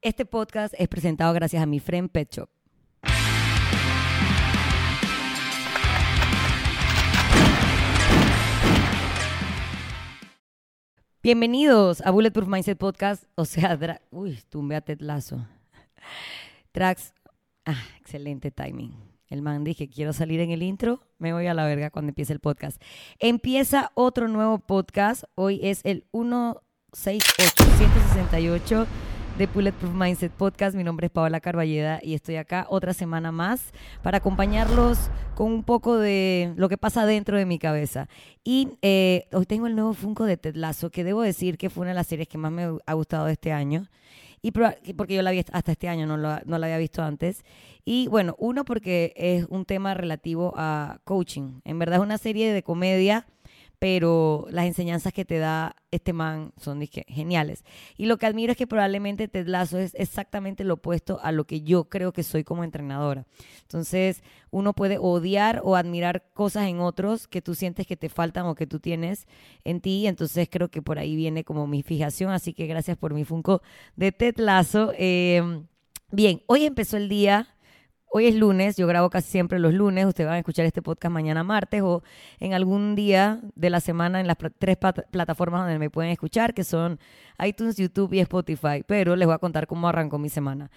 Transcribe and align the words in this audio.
Este 0.00 0.24
podcast 0.24 0.74
es 0.78 0.86
presentado 0.86 1.34
gracias 1.34 1.60
a 1.60 1.66
mi 1.66 1.80
friend 1.80 2.08
Pet 2.08 2.32
Shop. 2.32 2.48
Bienvenidos 11.20 12.00
a 12.02 12.12
Bulletproof 12.12 12.46
Mindset 12.46 12.78
Podcast, 12.78 13.24
o 13.34 13.44
sea, 13.44 14.00
uy, 14.12 14.38
tumbé 14.48 14.76
a 14.76 14.82
Ted 14.82 15.00
Lasso. 15.00 15.44
Tracks, 16.70 17.12
ah, 17.64 17.82
excelente 17.98 18.52
timing. 18.52 18.94
El 19.26 19.42
man 19.42 19.64
dije, 19.64 19.90
quiero 19.90 20.12
salir 20.12 20.38
en 20.38 20.52
el 20.52 20.62
intro, 20.62 21.00
me 21.18 21.32
voy 21.32 21.48
a 21.48 21.54
la 21.54 21.64
verga 21.64 21.90
cuando 21.90 22.10
empiece 22.10 22.32
el 22.32 22.38
podcast. 22.38 22.80
Empieza 23.18 23.90
otro 23.94 24.28
nuevo 24.28 24.60
podcast, 24.60 25.24
hoy 25.34 25.58
es 25.60 25.80
el 25.84 26.06
168, 26.12 27.64
168 27.78 28.86
de 29.38 29.46
Bulletproof 29.46 29.94
Mindset 29.94 30.32
Podcast. 30.32 30.74
Mi 30.76 30.82
nombre 30.82 31.06
es 31.06 31.12
Paola 31.12 31.38
Carballeda 31.38 32.00
y 32.02 32.14
estoy 32.14 32.34
acá 32.34 32.66
otra 32.68 32.92
semana 32.92 33.30
más 33.30 33.72
para 34.02 34.18
acompañarlos 34.18 35.10
con 35.36 35.52
un 35.52 35.62
poco 35.62 35.96
de 35.96 36.52
lo 36.56 36.68
que 36.68 36.76
pasa 36.76 37.06
dentro 37.06 37.38
de 37.38 37.46
mi 37.46 37.60
cabeza. 37.60 38.08
Y 38.42 38.70
eh, 38.82 39.28
hoy 39.32 39.46
tengo 39.46 39.68
el 39.68 39.76
nuevo 39.76 39.94
Funko 39.94 40.24
de 40.24 40.38
Ted 40.38 40.56
Lasso, 40.56 40.90
que 40.90 41.04
debo 41.04 41.22
decir 41.22 41.56
que 41.56 41.70
fue 41.70 41.82
una 41.82 41.90
de 41.90 41.94
las 41.94 42.08
series 42.08 42.26
que 42.26 42.36
más 42.36 42.50
me 42.50 42.78
ha 42.84 42.92
gustado 42.94 43.26
de 43.26 43.32
este 43.34 43.52
año. 43.52 43.86
Y 44.42 44.50
porque 44.50 45.14
yo 45.14 45.22
la 45.22 45.30
vi 45.30 45.44
hasta 45.52 45.70
este 45.70 45.88
año, 45.88 46.06
no, 46.06 46.16
no 46.16 46.58
la 46.58 46.66
había 46.66 46.78
visto 46.78 47.04
antes. 47.04 47.44
Y 47.84 48.08
bueno, 48.08 48.34
uno 48.38 48.64
porque 48.64 49.12
es 49.16 49.46
un 49.50 49.64
tema 49.64 49.94
relativo 49.94 50.52
a 50.56 50.98
coaching. 51.04 51.60
En 51.64 51.78
verdad 51.78 52.00
es 52.00 52.02
una 52.02 52.18
serie 52.18 52.52
de 52.52 52.64
comedia, 52.64 53.26
pero 53.78 54.46
las 54.50 54.66
enseñanzas 54.66 55.12
que 55.12 55.24
te 55.24 55.38
da 55.38 55.76
este 55.90 56.12
man 56.12 56.52
son 56.56 56.84
geniales. 57.06 57.64
Y 57.96 58.06
lo 58.06 58.16
que 58.18 58.26
admiro 58.26 58.52
es 58.52 58.58
que 58.58 58.66
probablemente 58.66 59.28
Ted 59.28 59.46
Lasso 59.46 59.78
es 59.78 59.94
exactamente 59.94 60.64
lo 60.64 60.74
opuesto 60.74 61.20
a 61.22 61.30
lo 61.30 61.46
que 61.46 61.62
yo 61.62 61.84
creo 61.84 62.12
que 62.12 62.24
soy 62.24 62.42
como 62.42 62.64
entrenadora. 62.64 63.26
Entonces, 63.62 64.22
uno 64.50 64.72
puede 64.72 64.98
odiar 64.98 65.60
o 65.64 65.76
admirar 65.76 66.24
cosas 66.34 66.66
en 66.66 66.80
otros 66.80 67.28
que 67.28 67.40
tú 67.40 67.54
sientes 67.54 67.86
que 67.86 67.96
te 67.96 68.08
faltan 68.08 68.46
o 68.46 68.54
que 68.54 68.66
tú 68.66 68.80
tienes 68.80 69.26
en 69.64 69.80
ti. 69.80 70.06
Entonces, 70.06 70.48
creo 70.50 70.68
que 70.70 70.82
por 70.82 70.98
ahí 70.98 71.14
viene 71.14 71.44
como 71.44 71.66
mi 71.66 71.82
fijación. 71.82 72.32
Así 72.32 72.54
que 72.54 72.66
gracias 72.66 72.96
por 72.96 73.14
mi 73.14 73.24
Funko 73.24 73.62
de 73.94 74.10
Ted 74.10 74.38
Lasso. 74.38 74.92
Eh, 74.98 75.62
bien, 76.10 76.42
hoy 76.46 76.64
empezó 76.64 76.96
el 76.96 77.08
día. 77.08 77.54
Hoy 78.10 78.26
es 78.26 78.34
lunes, 78.34 78.76
yo 78.78 78.86
grabo 78.86 79.10
casi 79.10 79.30
siempre 79.30 79.58
los 79.58 79.74
lunes, 79.74 80.06
ustedes 80.06 80.26
van 80.26 80.36
a 80.36 80.38
escuchar 80.38 80.64
este 80.64 80.80
podcast 80.80 81.12
mañana 81.12 81.44
martes 81.44 81.82
o 81.82 82.02
en 82.40 82.54
algún 82.54 82.94
día 82.94 83.40
de 83.54 83.68
la 83.68 83.80
semana 83.80 84.18
en 84.18 84.26
las 84.26 84.38
tres 84.58 84.78
plataformas 85.10 85.60
donde 85.60 85.78
me 85.78 85.90
pueden 85.90 86.10
escuchar, 86.10 86.54
que 86.54 86.64
son 86.64 86.98
iTunes, 87.44 87.76
YouTube 87.76 88.14
y 88.14 88.20
Spotify, 88.20 88.82
pero 88.86 89.14
les 89.14 89.26
voy 89.26 89.34
a 89.34 89.38
contar 89.38 89.66
cómo 89.66 89.88
arrancó 89.88 90.18
mi 90.18 90.30
semana. 90.30 90.70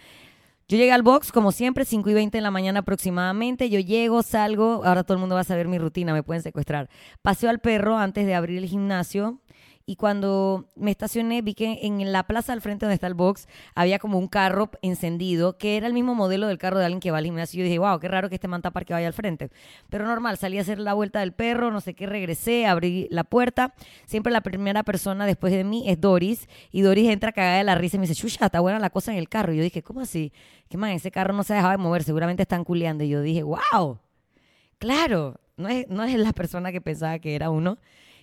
Yo 0.68 0.78
llegué 0.78 0.92
al 0.92 1.04
box, 1.04 1.32
como 1.32 1.54
siempre, 1.54 1.86
5 1.86 2.10
y 2.10 2.14
20 2.14 2.38
de 2.38 2.42
la 2.42 2.52
mañana 2.52 2.80
aproximadamente. 2.80 3.70
Yo 3.70 3.80
llego, 3.80 4.24
salgo, 4.24 4.84
ahora 4.86 5.04
todo 5.04 5.16
el 5.16 5.20
mundo 5.20 5.36
va 5.36 5.42
a 5.42 5.46
saber 5.46 5.68
mi 5.68 5.78
rutina, 5.78 6.14
me 6.14 6.24
pueden 6.24 6.44
secuestrar. 6.44 6.90
Paseo 7.22 7.50
al 7.50 7.60
perro 7.60 7.98
antes 7.98 8.26
de 8.26 8.36
abrir 8.36 8.58
el 8.58 8.70
gimnasio. 8.70 9.40
Y 9.86 9.96
cuando 9.96 10.70
me 10.76 10.92
estacioné, 10.92 11.42
vi 11.42 11.54
que 11.54 11.80
en 11.84 12.12
la 12.12 12.24
plaza 12.24 12.54
al 12.54 12.62
frente 12.62 12.86
donde 12.86 12.96
está 12.96 13.08
el 13.08 13.14
box 13.14 13.48
había 13.76 14.00
como 14.00 14.18
un 14.18 14.28
carro 14.28 14.70
encendido, 14.82 15.58
que 15.58 15.78
era 15.78 15.88
el 15.88 15.94
mismo 15.94 16.16
modelo 16.16 16.48
del 16.48 16.58
carro 16.58 16.80
de 16.80 16.86
alguien 16.86 17.00
que 17.00 17.12
va 17.12 17.18
al 17.18 17.26
gimnasio. 17.26 17.60
Yo 17.60 17.64
dije, 17.64 17.80
wow, 17.80 18.00
qué 18.00 18.08
raro 18.08 18.30
que 18.30 18.36
este 18.36 18.48
manta 18.48 18.72
que 18.72 18.94
vaya 18.94 19.08
al 19.08 19.14
frente. 19.14 19.50
Pero 19.90 20.06
normal, 20.06 20.38
salí 20.38 20.58
a 20.58 20.62
hacer 20.62 20.80
la 20.80 20.94
vuelta 20.94 21.20
del 21.20 21.34
perro, 21.34 21.72
no 21.72 21.82
sé 21.82 21.94
qué, 21.94 22.06
regresé, 22.06 22.66
abrí 22.66 23.08
la 23.12 23.24
puerta. 23.24 23.74
Siempre 24.06 24.32
la 24.32 24.42
primera 24.42 24.84
persona 24.84 25.26
después 25.26 25.54
de 25.54 25.64
mí 25.64 25.84
es 25.88 26.00
Doris. 26.00 26.48
Y 26.72 26.82
Doris 26.82 27.10
entra 27.10 27.32
cagada 27.32 27.58
de 27.58 27.64
la 27.64 27.76
risa 27.76 27.98
y 27.98 28.00
me 28.00 28.08
dice, 28.08 28.20
chucha, 28.20 28.46
está 28.46 28.60
buena 28.60 28.80
la 28.80 28.90
cosa 28.90 29.12
en 29.12 29.18
el 29.18 29.30
carro. 29.30 29.54
Y 29.54 29.58
yo 29.58 29.64
dije, 29.64 29.84
¿cómo 29.84 30.02
así? 30.02 30.32
¿Qué 30.70 30.78
más? 30.78 30.92
Ese 30.92 31.12
carro 31.12 31.34
no 31.34 31.44
se 31.44 31.54
ha 31.54 31.58
dejado 31.58 31.72
de 31.72 31.78
mover, 31.78 32.04
seguramente 32.04 32.44
están 32.44 32.64
culeando. 32.64 33.04
Y 33.04 33.10
yo 33.10 33.22
dije, 33.22 33.44
wow, 33.44 34.00
claro, 34.78 35.40
no 35.58 35.70
es, 35.70 35.88
no 35.90 36.04
es 36.04 36.16
la 36.18 36.34
persona 36.34 36.72
que 36.72 36.82
pensaba 36.82 37.20
que 37.20 37.36
era 37.36 37.50
uno. 37.50 37.78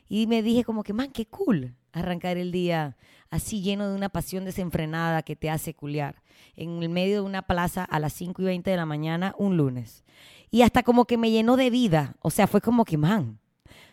Y 0.08 0.26
me 0.26 0.42
dije 0.42 0.64
como 0.64 0.82
que, 0.82 0.92
man, 0.92 1.10
qué 1.10 1.26
cool 1.26 1.74
arrancar 1.92 2.36
el 2.36 2.52
día 2.52 2.96
así 3.30 3.60
lleno 3.60 3.88
de 3.88 3.94
una 3.94 4.08
pasión 4.08 4.44
desenfrenada 4.44 5.22
que 5.22 5.36
te 5.36 5.50
hace 5.50 5.74
culiar. 5.74 6.22
En 6.56 6.82
el 6.82 6.88
medio 6.88 7.16
de 7.16 7.20
una 7.26 7.42
plaza 7.42 7.84
a 7.84 7.98
las 8.00 8.12
5 8.14 8.42
y 8.42 8.44
20 8.46 8.70
de 8.70 8.76
la 8.76 8.86
mañana 8.86 9.34
un 9.38 9.56
lunes. 9.56 10.04
Y 10.50 10.62
hasta 10.62 10.82
como 10.82 11.04
que 11.04 11.18
me 11.18 11.30
llenó 11.30 11.56
de 11.56 11.70
vida. 11.70 12.16
O 12.20 12.30
sea, 12.30 12.46
fue 12.46 12.60
como 12.60 12.84
que, 12.84 12.96
man, 12.96 13.38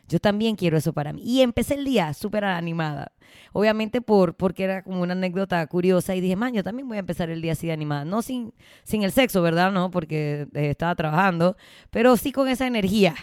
yo 0.08 0.20
también 0.20 0.56
quiero 0.56 0.78
eso 0.78 0.94
para 0.94 1.14
mí. 1.14 1.22
Y 1.24 1.42
empecé 1.42 1.74
el 1.76 1.86
día 1.86 2.14
súper 2.14 2.46
animada. 2.46 3.12
Obviamente 3.52 4.02
por, 4.02 4.36
porque 4.36 4.64
era 4.64 4.84
como 4.84 5.02
una 5.02 5.14
anécdota 5.14 5.66
curiosa 5.68 6.16
y 6.16 6.22
dije, 6.22 6.36
man, 6.36 6.54
yo 6.54 6.64
también 6.64 6.88
voy 6.88 6.98
a 6.98 7.00
empezar 7.00 7.30
el 7.30 7.42
día 7.42 7.54
así 7.54 7.68
de 7.68 7.74
animada. 7.74 8.06
No 8.06 8.22
sin, 8.22 8.54
sin 8.84 9.04
el 9.04 9.12
sexo, 9.12 9.42
¿verdad? 9.42 9.72
No, 9.72 9.92
porque 9.92 10.48
eh, 10.54 10.70
estaba 10.70 10.96
trabajando, 10.96 11.58
pero 11.90 12.16
sí 12.18 12.32
con 12.32 12.48
esa 12.48 12.68
energía. 12.68 13.16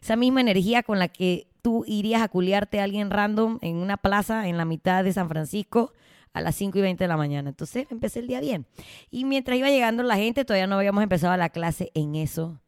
Esa 0.00 0.16
misma 0.16 0.40
energía 0.40 0.82
con 0.82 0.98
la 0.98 1.08
que 1.08 1.48
tú 1.62 1.84
irías 1.86 2.22
a 2.22 2.28
culiarte 2.28 2.80
a 2.80 2.84
alguien 2.84 3.10
random 3.10 3.58
en 3.62 3.76
una 3.76 3.96
plaza 3.96 4.48
en 4.48 4.56
la 4.56 4.64
mitad 4.64 5.04
de 5.04 5.12
San 5.12 5.28
Francisco 5.28 5.92
a 6.32 6.40
las 6.40 6.54
5 6.56 6.78
y 6.78 6.82
20 6.82 7.04
de 7.04 7.08
la 7.08 7.16
mañana. 7.16 7.50
Entonces 7.50 7.86
empecé 7.90 8.20
el 8.20 8.26
día 8.26 8.40
bien. 8.40 8.66
Y 9.10 9.24
mientras 9.24 9.56
iba 9.56 9.70
llegando 9.70 10.02
la 10.02 10.16
gente, 10.16 10.44
todavía 10.44 10.66
no 10.66 10.76
habíamos 10.76 11.02
empezado 11.02 11.36
la 11.36 11.50
clase, 11.50 11.90
en 11.94 12.16
eso 12.16 12.60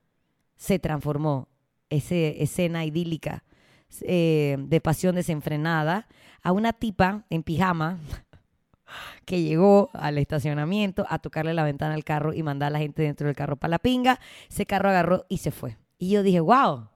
se 0.57 0.79
transformó 0.79 1.49
esa 1.91 2.15
escena 2.15 2.85
idílica 2.85 3.45
eh, 4.01 4.57
de 4.59 4.81
pasión 4.81 5.15
desenfrenada 5.15 6.09
a 6.43 6.53
una 6.53 6.73
tipa 6.73 7.25
en 7.31 7.43
pijama 7.43 7.99
que 9.25 9.43
llegó 9.43 9.91
al 9.93 10.19
estacionamiento 10.19 11.07
a 11.09 11.19
tocarle 11.19 11.55
la 11.55 11.65
ventana 11.65 11.95
al 11.95 12.05
carro 12.05 12.33
y 12.33 12.43
mandar 12.43 12.69
a 12.69 12.71
la 12.71 12.79
gente 12.79 13.03
dentro 13.03 13.27
del 13.27 13.37
carro 13.37 13.57
para 13.57 13.73
la 13.73 13.79
pinga. 13.79 14.21
Ese 14.49 14.67
carro 14.67 14.89
agarró 14.89 15.27
y 15.29 15.39
se 15.39 15.51
fue. 15.51 15.77
Y 15.99 16.11
yo 16.11 16.23
dije, 16.23 16.41
wow, 16.41 16.89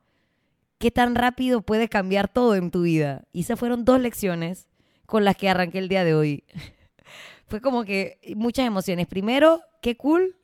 qué 0.79 0.91
tan 0.91 1.15
rápido 1.15 1.63
puede 1.63 1.89
cambiar 1.89 2.29
todo 2.29 2.55
en 2.55 2.71
tu 2.71 2.83
vida. 2.83 3.25
Y 3.33 3.41
esas 3.41 3.59
fueron 3.59 3.85
dos 3.85 4.01
lecciones 4.01 4.69
con 5.07 5.25
las 5.25 5.37
que 5.37 5.49
arranqué 5.49 5.79
el 5.79 5.89
día 5.89 6.05
de 6.05 6.15
hoy. 6.15 6.45
Fue 7.47 7.61
como 7.61 7.85
que 7.85 8.19
muchas 8.37 8.67
emociones. 8.67 9.07
Primero, 9.07 9.63
qué 9.83 9.97
cool 9.97 10.37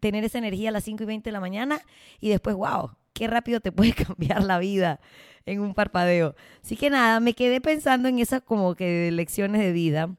tener 0.00 0.24
esa 0.24 0.38
energía 0.38 0.68
a 0.68 0.72
las 0.72 0.84
5 0.84 1.02
y 1.02 1.06
20 1.06 1.28
de 1.28 1.32
la 1.32 1.40
mañana. 1.40 1.80
Y 2.20 2.28
después, 2.28 2.56
wow, 2.56 2.92
qué 3.12 3.26
rápido 3.26 3.60
te 3.60 3.72
puede 3.72 3.92
cambiar 4.06 4.44
la 4.44 4.58
vida 4.58 5.00
en 5.44 5.60
un 5.60 5.74
parpadeo. 5.74 6.34
Así 6.62 6.76
que 6.76 6.90
nada, 6.90 7.20
me 7.20 7.34
quedé 7.34 7.60
pensando 7.60 8.08
en 8.08 8.18
esas 8.18 8.42
como 8.42 8.74
que 8.74 9.10
lecciones 9.12 9.60
de 9.60 9.72
vida. 9.72 10.14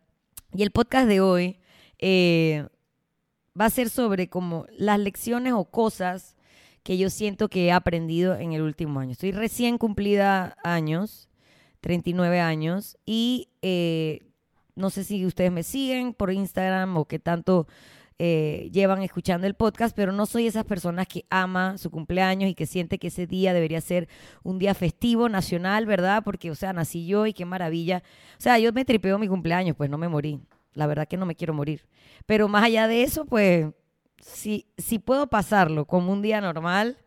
Y 0.54 0.64
el 0.64 0.72
podcast 0.72 1.08
de 1.08 1.22
hoy 1.22 1.60
eh, 2.00 2.68
va 3.60 3.66
a 3.66 3.70
ser 3.70 3.90
sobre 3.90 4.30
como 4.30 4.66
las 4.72 5.00
lecciones 5.00 5.54
o 5.54 5.66
cosas 5.66 6.37
que 6.88 6.98
yo 6.98 7.10
siento 7.10 7.50
que 7.50 7.66
he 7.66 7.72
aprendido 7.74 8.38
en 8.38 8.54
el 8.54 8.62
último 8.62 9.02
año. 9.02 9.12
Estoy 9.12 9.34
recién 9.34 9.78
cumplida 9.78 10.56
años, 10.64 11.28
39 11.82 12.40
años, 12.40 12.98
y 13.06 13.50
eh, 13.62 14.22
no 14.74 14.90
sé 14.90 15.04
si 15.04 15.26
ustedes 15.26 15.52
me 15.52 15.64
siguen 15.64 16.14
por 16.14 16.32
Instagram 16.32 16.96
o 16.96 17.04
qué 17.04 17.20
tanto 17.20 17.68
eh, 18.20 18.70
llevan 18.72 19.04
escuchando 19.04 19.48
el 19.48 19.54
podcast, 19.54 19.94
pero 19.94 20.14
no 20.14 20.26
soy 20.26 20.48
esas 20.48 20.64
personas 20.64 21.08
que 21.10 21.26
ama 21.30 21.78
su 21.78 21.92
cumpleaños 21.92 22.50
y 22.50 22.56
que 22.56 22.66
siente 22.66 23.00
que 23.00 23.08
ese 23.08 23.28
día 23.28 23.54
debería 23.54 23.82
ser 23.82 24.08
un 24.42 24.58
día 24.58 24.74
festivo, 24.74 25.28
nacional, 25.28 25.86
¿verdad? 25.86 26.24
Porque, 26.24 26.52
o 26.52 26.56
sea, 26.56 26.72
nací 26.72 27.06
yo 27.06 27.26
y 27.26 27.34
qué 27.34 27.44
maravilla. 27.44 28.02
O 28.38 28.42
sea, 28.42 28.60
yo 28.60 28.72
me 28.72 28.86
tripeo 28.86 29.20
mi 29.20 29.28
cumpleaños, 29.28 29.76
pues 29.76 29.90
no 29.90 29.98
me 29.98 30.08
morí. 30.08 30.40
La 30.72 30.88
verdad 30.88 31.06
que 31.06 31.18
no 31.18 31.26
me 31.26 31.36
quiero 31.36 31.54
morir. 31.54 31.86
Pero 32.26 32.48
más 32.48 32.64
allá 32.64 32.88
de 32.88 33.04
eso, 33.04 33.26
pues 33.26 33.74
si, 34.22 34.68
si 34.78 35.00
puedo 35.00 35.28
pasarlo 35.28 35.86
como 35.86 36.12
un 36.12 36.22
día 36.22 36.42
normal, 36.42 36.98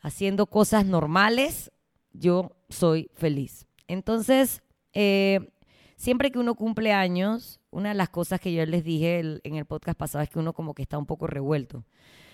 haciendo 0.00 0.46
cosas 0.46 0.84
normales, 0.86 1.72
yo 2.12 2.56
soy 2.68 3.10
feliz. 3.14 3.66
Entonces, 3.88 4.62
eh, 4.92 5.50
siempre 5.96 6.30
que 6.30 6.38
uno 6.38 6.54
cumple 6.54 6.92
años, 6.92 7.60
una 7.70 7.90
de 7.90 7.94
las 7.94 8.08
cosas 8.08 8.40
que 8.40 8.52
yo 8.52 8.64
les 8.66 8.84
dije 8.84 9.40
en 9.42 9.56
el 9.56 9.64
podcast 9.64 9.98
pasado 9.98 10.22
es 10.22 10.30
que 10.30 10.38
uno 10.38 10.52
como 10.52 10.74
que 10.74 10.82
está 10.82 10.98
un 10.98 11.06
poco 11.06 11.26
revuelto, 11.26 11.84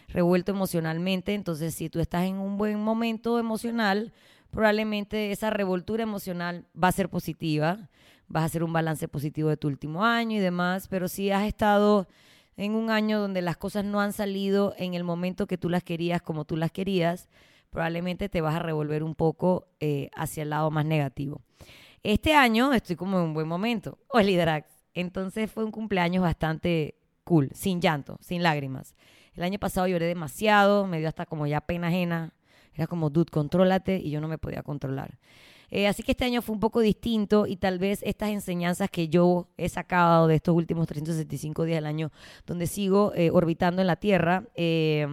revuelto 0.08 0.52
emocionalmente. 0.52 1.34
Entonces, 1.34 1.74
si 1.74 1.88
tú 1.88 2.00
estás 2.00 2.24
en 2.24 2.36
un 2.36 2.58
buen 2.58 2.78
momento 2.78 3.38
emocional, 3.38 4.12
probablemente 4.50 5.32
esa 5.32 5.50
revoltura 5.50 6.02
emocional 6.02 6.66
va 6.80 6.88
a 6.88 6.92
ser 6.92 7.08
positiva, 7.08 7.88
vas 8.28 8.42
a 8.42 8.46
hacer 8.46 8.62
un 8.62 8.72
balance 8.72 9.08
positivo 9.08 9.48
de 9.48 9.56
tu 9.56 9.68
último 9.68 10.04
año 10.04 10.36
y 10.36 10.40
demás, 10.40 10.88
pero 10.88 11.08
si 11.08 11.30
has 11.30 11.46
estado 11.46 12.06
en 12.60 12.74
un 12.74 12.90
año 12.90 13.18
donde 13.18 13.40
las 13.40 13.56
cosas 13.56 13.86
no 13.86 14.02
han 14.02 14.12
salido 14.12 14.74
en 14.76 14.92
el 14.92 15.02
momento 15.02 15.46
que 15.46 15.56
tú 15.56 15.70
las 15.70 15.82
querías 15.82 16.20
como 16.20 16.44
tú 16.44 16.58
las 16.58 16.70
querías, 16.70 17.26
probablemente 17.70 18.28
te 18.28 18.42
vas 18.42 18.54
a 18.54 18.58
revolver 18.58 19.02
un 19.02 19.14
poco 19.14 19.68
eh, 19.80 20.10
hacia 20.14 20.42
el 20.42 20.50
lado 20.50 20.70
más 20.70 20.84
negativo. 20.84 21.40
Este 22.02 22.34
año 22.34 22.74
estoy 22.74 22.96
como 22.96 23.18
en 23.18 23.24
un 23.24 23.34
buen 23.34 23.48
momento, 23.48 23.98
Oli 24.08 24.36
Drax. 24.36 24.68
Entonces 24.92 25.50
fue 25.50 25.64
un 25.64 25.70
cumpleaños 25.70 26.22
bastante 26.22 26.96
cool, 27.24 27.48
sin 27.54 27.80
llanto, 27.80 28.18
sin 28.20 28.42
lágrimas. 28.42 28.94
El 29.34 29.42
año 29.42 29.58
pasado 29.58 29.86
lloré 29.86 30.04
demasiado, 30.04 30.86
me 30.86 30.98
dio 30.98 31.08
hasta 31.08 31.24
como 31.24 31.46
ya 31.46 31.62
pena 31.62 31.88
ajena. 31.88 32.34
Era 32.74 32.86
como, 32.86 33.08
dude, 33.08 33.30
contrólate, 33.30 33.96
y 33.96 34.10
yo 34.10 34.20
no 34.20 34.28
me 34.28 34.36
podía 34.36 34.62
controlar. 34.62 35.18
Eh, 35.70 35.86
así 35.86 36.02
que 36.02 36.12
este 36.12 36.24
año 36.24 36.42
fue 36.42 36.54
un 36.54 36.60
poco 36.60 36.80
distinto 36.80 37.46
y 37.46 37.56
tal 37.56 37.78
vez 37.78 38.00
estas 38.02 38.30
enseñanzas 38.30 38.90
que 38.90 39.08
yo 39.08 39.48
he 39.56 39.68
sacado 39.68 40.26
de 40.26 40.36
estos 40.36 40.54
últimos 40.54 40.86
365 40.86 41.64
días 41.64 41.76
del 41.76 41.86
año, 41.86 42.10
donde 42.46 42.66
sigo 42.66 43.12
eh, 43.14 43.30
orbitando 43.30 43.80
en 43.80 43.86
la 43.86 43.96
Tierra, 43.96 44.44
eh, 44.54 45.06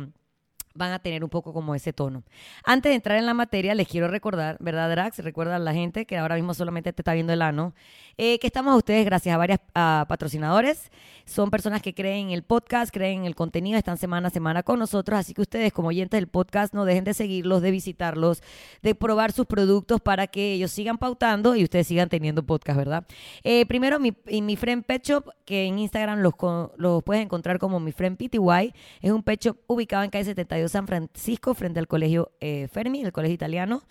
van 0.77 0.91
a 0.91 0.99
tener 0.99 1.23
un 1.23 1.29
poco 1.29 1.53
como 1.53 1.75
ese 1.75 1.93
tono. 1.93 2.23
Antes 2.63 2.91
de 2.91 2.95
entrar 2.95 3.17
en 3.17 3.25
la 3.25 3.33
materia, 3.33 3.75
les 3.75 3.87
quiero 3.87 4.07
recordar, 4.07 4.57
¿verdad, 4.59 4.89
Drax? 4.89 5.19
Recuerda 5.19 5.55
a 5.55 5.59
la 5.59 5.73
gente 5.73 6.05
que 6.05 6.17
ahora 6.17 6.35
mismo 6.35 6.53
solamente 6.53 6.93
te 6.93 7.01
está 7.01 7.13
viendo 7.13 7.33
el 7.33 7.41
ano, 7.41 7.73
eh, 8.17 8.39
que 8.39 8.47
estamos 8.47 8.73
a 8.73 8.77
ustedes 8.77 9.05
gracias 9.05 9.33
a 9.33 9.37
varios 9.37 9.59
patrocinadores. 9.73 10.91
Son 11.25 11.49
personas 11.49 11.81
que 11.81 11.93
creen 11.93 12.27
en 12.27 12.31
el 12.31 12.43
podcast, 12.43 12.93
creen 12.93 13.21
en 13.21 13.25
el 13.25 13.35
contenido, 13.35 13.77
están 13.77 13.97
semana 13.97 14.29
a 14.29 14.31
semana 14.31 14.63
con 14.63 14.79
nosotros, 14.79 15.19
así 15.19 15.33
que 15.33 15.41
ustedes 15.41 15.73
como 15.73 15.89
oyentes 15.89 16.17
del 16.17 16.27
podcast 16.27 16.73
no 16.73 16.85
dejen 16.85 17.03
de 17.03 17.13
seguirlos, 17.13 17.61
de 17.61 17.71
visitarlos, 17.71 18.41
de 18.81 18.95
probar 18.95 19.31
sus 19.31 19.45
productos 19.45 19.99
para 19.99 20.27
que 20.27 20.53
ellos 20.53 20.71
sigan 20.71 20.97
pautando 20.97 21.55
y 21.55 21.63
ustedes 21.63 21.87
sigan 21.87 22.07
teniendo 22.07 22.43
podcast, 22.43 22.77
¿verdad? 22.77 23.05
Eh, 23.43 23.65
primero, 23.65 23.99
mi, 23.99 24.13
mi 24.41 24.55
friend 24.55 24.85
Pet 24.85 25.03
Shop, 25.03 25.29
que 25.45 25.65
en 25.65 25.79
Instagram 25.79 26.19
los, 26.19 26.33
los 26.77 27.03
puedes 27.03 27.23
encontrar 27.23 27.59
como 27.59 27.79
mi 27.79 27.91
friend 27.91 28.17
PTY, 28.17 28.73
es 29.01 29.11
un 29.11 29.23
pet 29.23 29.41
shop 29.41 29.57
ubicado 29.67 30.03
en 30.03 30.09
calle 30.09 30.25
72 30.25 30.66
San 30.69 30.87
Francisco, 30.87 31.53
frente 31.53 31.79
al 31.79 31.87
colegio 31.87 32.31
eh, 32.39 32.67
Fermi, 32.71 33.01
el 33.01 33.11
colegio 33.11 33.35
italiano, 33.35 33.83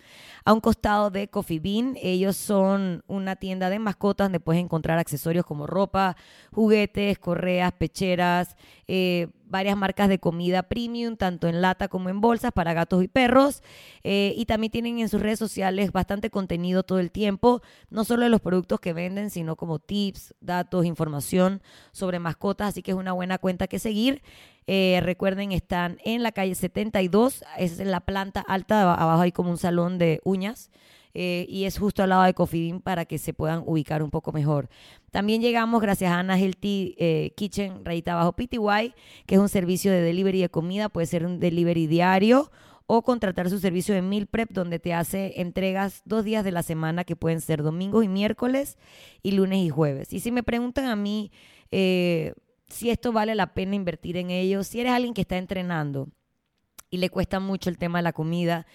a 0.45 0.53
un 0.53 0.59
costado 0.59 1.09
de 1.09 1.29
Coffee 1.29 1.59
Bean. 1.59 1.95
Ellos 2.01 2.37
son 2.37 3.03
una 3.07 3.35
tienda 3.35 3.69
de 3.69 3.79
mascotas 3.79 4.25
donde 4.25 4.39
puedes 4.39 4.61
encontrar 4.61 4.97
accesorios 4.97 5.45
como 5.45 5.67
ropa, 5.67 6.15
juguetes, 6.51 7.19
correas, 7.19 7.71
pecheras, 7.73 8.55
eh, 8.87 9.27
varias 9.49 9.77
marcas 9.77 10.09
de 10.09 10.19
comida 10.19 10.63
premium, 10.63 11.15
tanto 11.15 11.47
en 11.47 11.61
lata 11.61 11.87
como 11.87 12.09
en 12.09 12.21
bolsas 12.21 12.51
para 12.51 12.73
gatos 12.73 13.03
y 13.03 13.07
perros. 13.07 13.63
Eh, 14.03 14.33
y 14.35 14.45
también 14.45 14.71
tienen 14.71 14.99
en 14.99 15.09
sus 15.09 15.21
redes 15.21 15.39
sociales 15.39 15.91
bastante 15.91 16.29
contenido 16.29 16.83
todo 16.83 16.99
el 16.99 17.11
tiempo, 17.11 17.61
no 17.89 18.03
solo 18.03 18.23
de 18.23 18.29
los 18.29 18.41
productos 18.41 18.79
que 18.79 18.93
venden, 18.93 19.29
sino 19.29 19.55
como 19.55 19.79
tips, 19.79 20.33
datos, 20.41 20.85
información 20.85 21.61
sobre 21.91 22.19
mascotas. 22.19 22.69
Así 22.69 22.81
que 22.81 22.91
es 22.91 22.97
una 22.97 23.13
buena 23.13 23.37
cuenta 23.37 23.67
que 23.67 23.79
seguir. 23.79 24.21
Eh, 24.67 24.99
recuerden, 25.01 25.53
están 25.53 25.97
en 26.03 26.23
la 26.23 26.33
calle 26.33 26.53
72, 26.53 27.43
es 27.57 27.79
en 27.79 27.89
la 27.89 28.01
planta 28.01 28.43
alta, 28.45 28.93
abajo 28.93 29.21
hay 29.21 29.31
como 29.31 29.49
un 29.49 29.57
salón 29.57 29.97
de 29.97 30.19
uñas. 30.25 30.69
Eh, 31.19 31.47
y 31.49 31.63
es 31.63 31.79
justo 31.79 32.03
al 32.03 32.09
lado 32.09 32.21
de 32.21 32.35
Cofidin 32.35 32.79
para 32.79 33.05
que 33.05 33.17
se 33.17 33.33
puedan 33.33 33.63
ubicar 33.65 34.03
un 34.03 34.11
poco 34.11 34.31
mejor. 34.31 34.69
También 35.09 35.41
llegamos 35.41 35.81
gracias 35.81 36.11
a 36.11 36.19
Ana 36.19 36.37
Healthy 36.37 36.93
eh, 36.99 37.33
Kitchen, 37.35 37.83
rayita 37.83 38.13
abajo 38.13 38.33
PTY, 38.33 38.93
que 39.25 39.33
es 39.33 39.41
un 39.41 39.49
servicio 39.49 39.91
de 39.91 40.01
delivery 40.01 40.41
de 40.41 40.49
comida, 40.49 40.89
puede 40.89 41.07
ser 41.07 41.25
un 41.25 41.39
delivery 41.39 41.87
diario 41.87 42.51
o 42.85 43.01
contratar 43.01 43.49
su 43.49 43.57
servicio 43.57 43.95
de 43.95 44.03
meal 44.03 44.27
prep 44.27 44.51
donde 44.51 44.77
te 44.77 44.93
hace 44.93 45.41
entregas 45.41 46.03
dos 46.05 46.23
días 46.23 46.43
de 46.43 46.51
la 46.51 46.61
semana 46.61 47.03
que 47.03 47.15
pueden 47.15 47.41
ser 47.41 47.63
domingos 47.63 48.05
y 48.05 48.09
miércoles 48.09 48.77
y 49.23 49.31
lunes 49.31 49.65
y 49.65 49.69
jueves. 49.69 50.13
Y 50.13 50.19
si 50.19 50.31
me 50.31 50.43
preguntan 50.43 50.85
a 50.85 50.95
mí 50.95 51.31
eh, 51.71 52.35
si 52.67 52.91
esto 52.91 53.11
vale 53.11 53.33
la 53.33 53.55
pena 53.55 53.73
invertir 53.73 54.17
en 54.17 54.29
ello, 54.29 54.63
si 54.63 54.81
eres 54.81 54.91
alguien 54.91 55.15
que 55.15 55.21
está 55.21 55.39
entrenando 55.39 56.09
y 56.91 56.97
le 56.97 57.09
cuesta 57.09 57.39
mucho 57.39 57.71
el 57.71 57.79
tema 57.79 57.97
de 57.97 58.03
la 58.03 58.13
comida, 58.13 58.67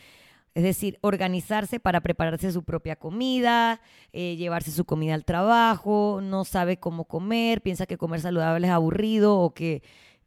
es 0.55 0.63
decir, 0.63 0.99
organizarse 1.01 1.81
para 1.81 2.01
prepararse 2.01 2.53
su 2.53 2.63
propia 2.63 2.97
comida, 2.97 3.81
eh, 4.13 4.37
llevarse 4.37 4.71
su 4.71 4.85
comida 4.85 5.15
al 5.15 5.25
trabajo, 5.25 6.21
no 6.23 6.45
sabe 6.45 6.77
cómo 6.77 7.05
comer, 7.05 7.63
piensa 7.63 7.87
que 7.87 7.97
comer 7.97 8.21
saludable 8.21 8.67
es 8.67 8.73
aburrido 8.73 9.39
o 9.39 9.55
que 9.55 9.83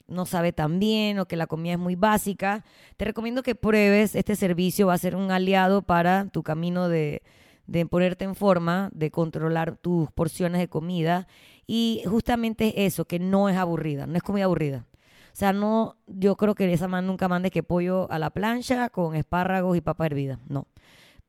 no 0.08 0.26
sabe 0.26 0.52
tan 0.52 0.80
bien 0.80 1.20
o 1.20 1.28
que 1.28 1.36
la 1.36 1.48
comida 1.48 1.74
es 1.74 1.80
muy 1.80 1.96
básica. 1.96 2.64
Te 2.98 3.06
recomiendo 3.06 3.44
que 3.44 3.56
pruebes 3.56 4.16
este 4.16 4.36
servicio, 4.36 4.88
va 4.88 4.94
a 4.94 4.98
ser 4.98 5.16
un 5.16 5.32
aliado 5.32 5.84
para 5.84 6.28
tu 6.30 6.44
camino 6.44 6.90
de, 6.90 7.22
de 7.68 7.86
ponerte 7.86 8.26
en 8.26 8.36
forma, 8.36 8.90
de 8.94 9.12
controlar 9.12 9.78
tus 9.78 10.12
porciones 10.12 10.60
de 10.60 10.68
comida. 10.68 11.28
Y 11.68 12.02
justamente 12.06 12.86
eso, 12.86 13.06
que 13.06 13.20
no 13.20 13.50
es 13.50 13.58
aburrida, 13.58 14.08
no 14.08 14.16
es 14.16 14.24
comida 14.24 14.46
aburrida. 14.46 14.86
O 15.36 15.38
sea, 15.38 15.52
no, 15.52 15.98
yo 16.08 16.38
creo 16.38 16.56
que 16.56 16.72
esa 16.72 16.88
man 16.88 17.06
nunca 17.06 17.28
mande 17.28 17.52
que 17.52 17.62
pollo 17.62 18.10
a 18.10 18.20
la 18.20 18.30
plancha 18.30 18.90
con 18.90 19.18
espárragos 19.18 19.76
y 19.76 19.82
papa 19.82 20.06
hervida. 20.06 20.40
No. 20.48 20.66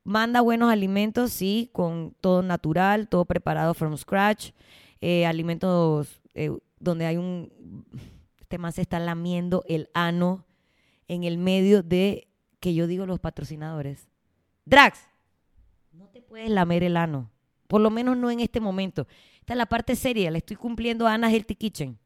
Manda 0.05 0.39
buenos 0.39 0.71
alimentos, 0.71 1.33
sí, 1.33 1.69
con 1.73 2.15
todo 2.21 2.41
natural, 2.41 3.09
todo 3.09 3.25
preparado 3.25 3.73
from 3.73 3.97
scratch. 3.97 4.51
Eh, 5.01 5.25
alimentos 5.25 6.21
eh, 6.35 6.57
donde 6.79 7.05
hay 7.05 7.17
un. 7.17 7.51
Este 8.39 8.57
man 8.57 8.71
se 8.71 8.83
está 8.83 8.97
lamiendo 8.97 9.65
el 9.67 9.89
ano 9.93 10.45
en 11.09 11.25
el 11.25 11.37
medio 11.37 11.83
de, 11.83 12.29
que 12.61 12.73
yo 12.73 12.87
digo 12.87 13.05
los 13.05 13.19
patrocinadores. 13.19 14.07
Drax, 14.63 15.01
no 15.91 16.07
te 16.07 16.21
puedes 16.21 16.49
lamer 16.49 16.85
el 16.85 16.95
ano. 16.95 17.29
Por 17.67 17.81
lo 17.81 17.89
menos 17.89 18.15
no 18.15 18.31
en 18.31 18.39
este 18.39 18.61
momento. 18.61 19.05
Esta 19.41 19.51
es 19.51 19.57
la 19.57 19.65
parte 19.65 19.97
seria. 19.97 20.31
Le 20.31 20.37
estoy 20.37 20.55
cumpliendo 20.55 21.05
a 21.07 21.13
Ana 21.13 21.29
Healthy 21.29 21.55
Kitchen. 21.55 21.99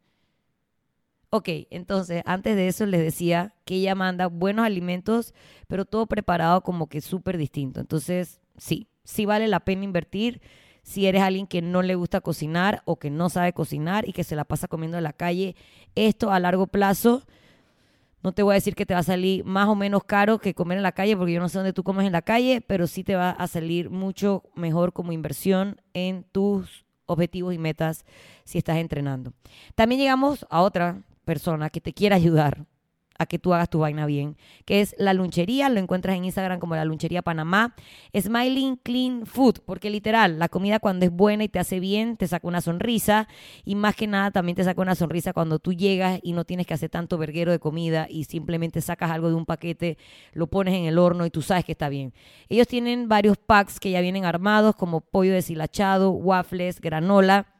Ok, 1.33 1.47
entonces 1.69 2.23
antes 2.25 2.57
de 2.57 2.67
eso 2.67 2.85
les 2.85 2.99
decía 2.99 3.55
que 3.63 3.75
ella 3.75 3.95
manda 3.95 4.27
buenos 4.27 4.65
alimentos, 4.65 5.33
pero 5.67 5.85
todo 5.85 6.05
preparado 6.05 6.59
como 6.59 6.87
que 6.87 6.99
súper 6.99 7.37
distinto. 7.37 7.79
Entonces, 7.79 8.41
sí, 8.57 8.89
sí 9.05 9.25
vale 9.25 9.47
la 9.47 9.61
pena 9.61 9.85
invertir 9.85 10.41
si 10.83 11.05
eres 11.05 11.21
alguien 11.21 11.47
que 11.47 11.61
no 11.61 11.83
le 11.83 11.95
gusta 11.95 12.19
cocinar 12.19 12.81
o 12.83 12.97
que 12.97 13.09
no 13.09 13.29
sabe 13.29 13.53
cocinar 13.53 14.09
y 14.09 14.11
que 14.11 14.25
se 14.25 14.35
la 14.35 14.43
pasa 14.43 14.67
comiendo 14.67 14.97
en 14.97 15.05
la 15.05 15.13
calle. 15.13 15.55
Esto 15.95 16.33
a 16.33 16.39
largo 16.41 16.67
plazo, 16.67 17.23
no 18.23 18.33
te 18.33 18.43
voy 18.43 18.51
a 18.51 18.55
decir 18.55 18.75
que 18.75 18.85
te 18.85 18.93
va 18.93 18.99
a 18.99 19.03
salir 19.03 19.45
más 19.45 19.69
o 19.69 19.75
menos 19.75 20.03
caro 20.03 20.37
que 20.37 20.53
comer 20.53 20.79
en 20.79 20.83
la 20.83 20.91
calle, 20.91 21.15
porque 21.15 21.31
yo 21.31 21.39
no 21.39 21.47
sé 21.47 21.59
dónde 21.59 21.71
tú 21.71 21.83
comes 21.83 22.05
en 22.05 22.11
la 22.11 22.23
calle, 22.23 22.59
pero 22.59 22.87
sí 22.87 23.05
te 23.05 23.15
va 23.15 23.29
a 23.29 23.47
salir 23.47 23.89
mucho 23.89 24.43
mejor 24.53 24.91
como 24.91 25.13
inversión 25.13 25.79
en 25.93 26.25
tus 26.25 26.85
objetivos 27.05 27.53
y 27.53 27.57
metas 27.57 28.03
si 28.43 28.57
estás 28.57 28.79
entrenando. 28.79 29.31
También 29.75 30.01
llegamos 30.01 30.45
a 30.49 30.61
otra 30.61 31.03
persona 31.25 31.69
que 31.69 31.81
te 31.81 31.93
quiera 31.93 32.15
ayudar 32.15 32.65
a 33.21 33.27
que 33.27 33.37
tú 33.37 33.53
hagas 33.53 33.69
tu 33.69 33.79
vaina 33.79 34.07
bien, 34.07 34.35
que 34.65 34.81
es 34.81 34.95
la 34.97 35.13
lunchería, 35.13 35.69
lo 35.69 35.79
encuentras 35.79 36.17
en 36.17 36.25
Instagram 36.25 36.59
como 36.59 36.75
la 36.75 36.85
lunchería 36.85 37.21
Panamá, 37.21 37.75
Smiling 38.19 38.77
Clean 38.77 39.27
Food, 39.27 39.59
porque 39.63 39.91
literal, 39.91 40.39
la 40.39 40.49
comida 40.49 40.79
cuando 40.79 41.05
es 41.05 41.11
buena 41.11 41.43
y 41.43 41.47
te 41.47 41.59
hace 41.59 41.79
bien, 41.79 42.17
te 42.17 42.27
saca 42.27 42.47
una 42.47 42.61
sonrisa, 42.61 43.27
y 43.63 43.75
más 43.75 43.95
que 43.95 44.07
nada 44.07 44.31
también 44.31 44.55
te 44.55 44.63
saca 44.63 44.81
una 44.81 44.95
sonrisa 44.95 45.33
cuando 45.33 45.59
tú 45.59 45.71
llegas 45.71 46.19
y 46.23 46.33
no 46.33 46.45
tienes 46.45 46.65
que 46.65 46.73
hacer 46.73 46.89
tanto 46.89 47.19
verguero 47.19 47.51
de 47.51 47.59
comida 47.59 48.07
y 48.09 48.23
simplemente 48.23 48.81
sacas 48.81 49.11
algo 49.11 49.29
de 49.29 49.35
un 49.35 49.45
paquete, 49.45 49.99
lo 50.33 50.47
pones 50.47 50.73
en 50.73 50.85
el 50.85 50.97
horno 50.97 51.23
y 51.27 51.29
tú 51.29 51.43
sabes 51.43 51.63
que 51.63 51.73
está 51.73 51.89
bien. 51.89 52.13
Ellos 52.49 52.67
tienen 52.67 53.07
varios 53.07 53.37
packs 53.37 53.79
que 53.79 53.91
ya 53.91 54.01
vienen 54.01 54.25
armados, 54.25 54.75
como 54.75 55.01
pollo 55.01 55.33
deshilachado, 55.33 56.09
waffles, 56.09 56.81
granola, 56.81 57.50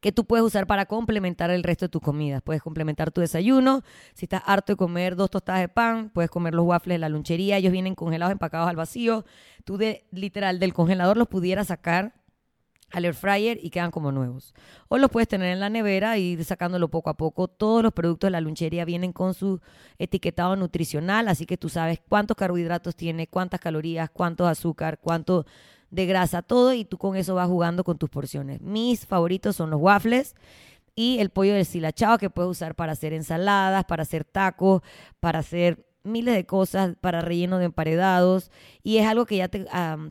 que 0.00 0.12
tú 0.12 0.24
puedes 0.24 0.44
usar 0.44 0.66
para 0.66 0.86
complementar 0.86 1.50
el 1.50 1.62
resto 1.62 1.84
de 1.84 1.90
tus 1.90 2.02
comidas. 2.02 2.42
Puedes 2.42 2.62
complementar 2.62 3.10
tu 3.10 3.20
desayuno. 3.20 3.82
Si 4.14 4.24
estás 4.24 4.42
harto 4.46 4.72
de 4.72 4.76
comer 4.76 5.14
dos 5.14 5.30
tostadas 5.30 5.60
de 5.60 5.68
pan, 5.68 6.10
puedes 6.10 6.30
comer 6.30 6.54
los 6.54 6.64
waffles 6.64 6.94
de 6.94 6.98
la 6.98 7.08
lunchería. 7.08 7.58
Ellos 7.58 7.72
vienen 7.72 7.94
congelados, 7.94 8.32
empacados 8.32 8.68
al 8.68 8.76
vacío. 8.76 9.24
Tú 9.64 9.76
de 9.76 10.06
literal 10.10 10.58
del 10.58 10.72
congelador 10.72 11.16
los 11.16 11.28
pudieras 11.28 11.68
sacar 11.68 12.14
al 12.92 13.04
air 13.04 13.14
fryer 13.14 13.58
y 13.62 13.70
quedan 13.70 13.90
como 13.90 14.10
nuevos. 14.10 14.54
O 14.88 14.98
los 14.98 15.10
puedes 15.10 15.28
tener 15.28 15.52
en 15.52 15.60
la 15.60 15.70
nevera 15.70 16.18
y 16.18 16.32
ir 16.32 16.44
sacándolo 16.44 16.88
poco 16.88 17.10
a 17.10 17.14
poco. 17.14 17.48
Todos 17.48 17.82
los 17.82 17.92
productos 17.92 18.28
de 18.28 18.32
la 18.32 18.40
lunchería 18.40 18.84
vienen 18.84 19.12
con 19.12 19.34
su 19.34 19.60
etiquetado 19.98 20.56
nutricional, 20.56 21.28
así 21.28 21.46
que 21.46 21.56
tú 21.56 21.68
sabes 21.68 22.00
cuántos 22.08 22.36
carbohidratos 22.36 22.96
tiene, 22.96 23.28
cuántas 23.28 23.60
calorías, 23.60 24.10
cuántos 24.10 24.48
azúcar, 24.48 24.98
cuánto 24.98 25.46
de 25.90 26.06
grasa, 26.06 26.42
todo, 26.42 26.72
y 26.72 26.84
tú 26.84 26.98
con 26.98 27.16
eso 27.16 27.34
vas 27.34 27.48
jugando 27.48 27.84
con 27.84 27.98
tus 27.98 28.10
porciones. 28.10 28.60
Mis 28.60 29.06
favoritos 29.06 29.56
son 29.56 29.70
los 29.70 29.80
waffles 29.80 30.34
y 30.94 31.18
el 31.18 31.30
pollo 31.30 31.54
deshilachado 31.54 32.18
que 32.18 32.30
puedes 32.30 32.50
usar 32.50 32.74
para 32.74 32.92
hacer 32.92 33.12
ensaladas, 33.12 33.84
para 33.84 34.02
hacer 34.02 34.24
tacos, 34.24 34.82
para 35.18 35.40
hacer 35.40 35.86
miles 36.02 36.34
de 36.34 36.46
cosas 36.46 36.96
para 37.00 37.20
relleno 37.20 37.58
de 37.58 37.66
emparedados 37.66 38.50
y 38.82 38.98
es 38.98 39.06
algo 39.06 39.26
que 39.26 39.36
ya 39.36 39.48
te 39.48 39.66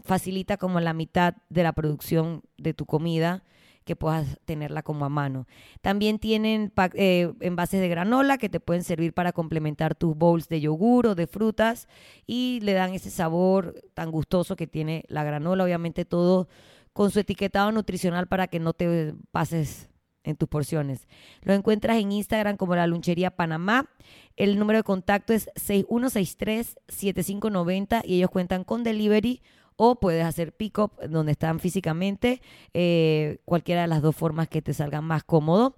facilita 0.05 0.57
como 0.57 0.79
la 0.79 0.93
mitad 0.93 1.35
de 1.49 1.63
la 1.63 1.73
producción 1.73 2.43
de 2.57 2.73
tu 2.73 2.85
comida 2.85 3.43
que 3.85 3.95
puedas 3.95 4.39
tenerla 4.45 4.83
como 4.83 5.05
a 5.05 5.09
mano. 5.09 5.47
También 5.81 6.19
tienen 6.19 6.71
eh, 6.93 7.33
envases 7.39 7.81
de 7.81 7.89
granola 7.89 8.37
que 8.37 8.49
te 8.49 8.59
pueden 8.59 8.83
servir 8.83 9.13
para 9.13 9.31
complementar 9.31 9.95
tus 9.95 10.15
bowls 10.15 10.47
de 10.47 10.61
yogur 10.61 11.07
o 11.07 11.15
de 11.15 11.27
frutas 11.27 11.87
y 12.27 12.59
le 12.61 12.73
dan 12.73 12.93
ese 12.93 13.09
sabor 13.09 13.75
tan 13.93 14.11
gustoso 14.11 14.55
que 14.55 14.67
tiene 14.67 15.05
la 15.07 15.23
granola, 15.23 15.63
obviamente 15.63 16.05
todo 16.05 16.47
con 16.93 17.11
su 17.11 17.19
etiquetado 17.19 17.71
nutricional 17.71 18.27
para 18.27 18.47
que 18.47 18.59
no 18.59 18.73
te 18.73 19.13
pases 19.31 19.89
en 20.23 20.35
tus 20.35 20.49
porciones. 20.49 21.07
Lo 21.41 21.53
encuentras 21.53 21.97
en 21.97 22.11
Instagram 22.11 22.57
como 22.57 22.75
la 22.75 22.87
Lunchería 22.87 23.31
Panamá. 23.31 23.89
El 24.35 24.59
número 24.59 24.79
de 24.79 24.83
contacto 24.83 25.33
es 25.33 25.49
6163-7590 25.55 28.01
y 28.05 28.17
ellos 28.17 28.29
cuentan 28.29 28.63
con 28.63 28.83
delivery 28.83 29.41
o 29.81 29.95
puedes 29.95 30.25
hacer 30.25 30.51
pick-up 30.51 30.91
donde 31.07 31.31
están 31.31 31.61
físicamente, 31.61 32.41
eh, 32.73 33.37
cualquiera 33.45 33.83
de 33.83 33.87
las 33.87 34.01
dos 34.01 34.13
formas 34.13 34.49
que 34.49 34.61
te 34.61 34.73
salgan 34.73 35.05
más 35.05 35.23
cómodo. 35.23 35.77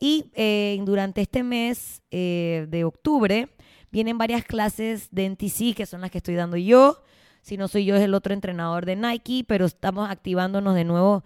Y 0.00 0.30
eh, 0.34 0.80
durante 0.86 1.20
este 1.20 1.42
mes 1.42 2.00
eh, 2.10 2.66
de 2.70 2.84
octubre 2.84 3.50
vienen 3.90 4.16
varias 4.16 4.46
clases 4.46 5.08
de 5.10 5.26
NTC, 5.28 5.76
que 5.76 5.84
son 5.84 6.00
las 6.00 6.10
que 6.10 6.16
estoy 6.16 6.34
dando 6.34 6.56
yo. 6.56 7.02
Si 7.42 7.58
no 7.58 7.68
soy 7.68 7.84
yo, 7.84 7.94
es 7.94 8.00
el 8.00 8.14
otro 8.14 8.32
entrenador 8.32 8.86
de 8.86 8.96
Nike, 8.96 9.44
pero 9.46 9.66
estamos 9.66 10.08
activándonos 10.08 10.74
de 10.74 10.84
nuevo 10.84 11.22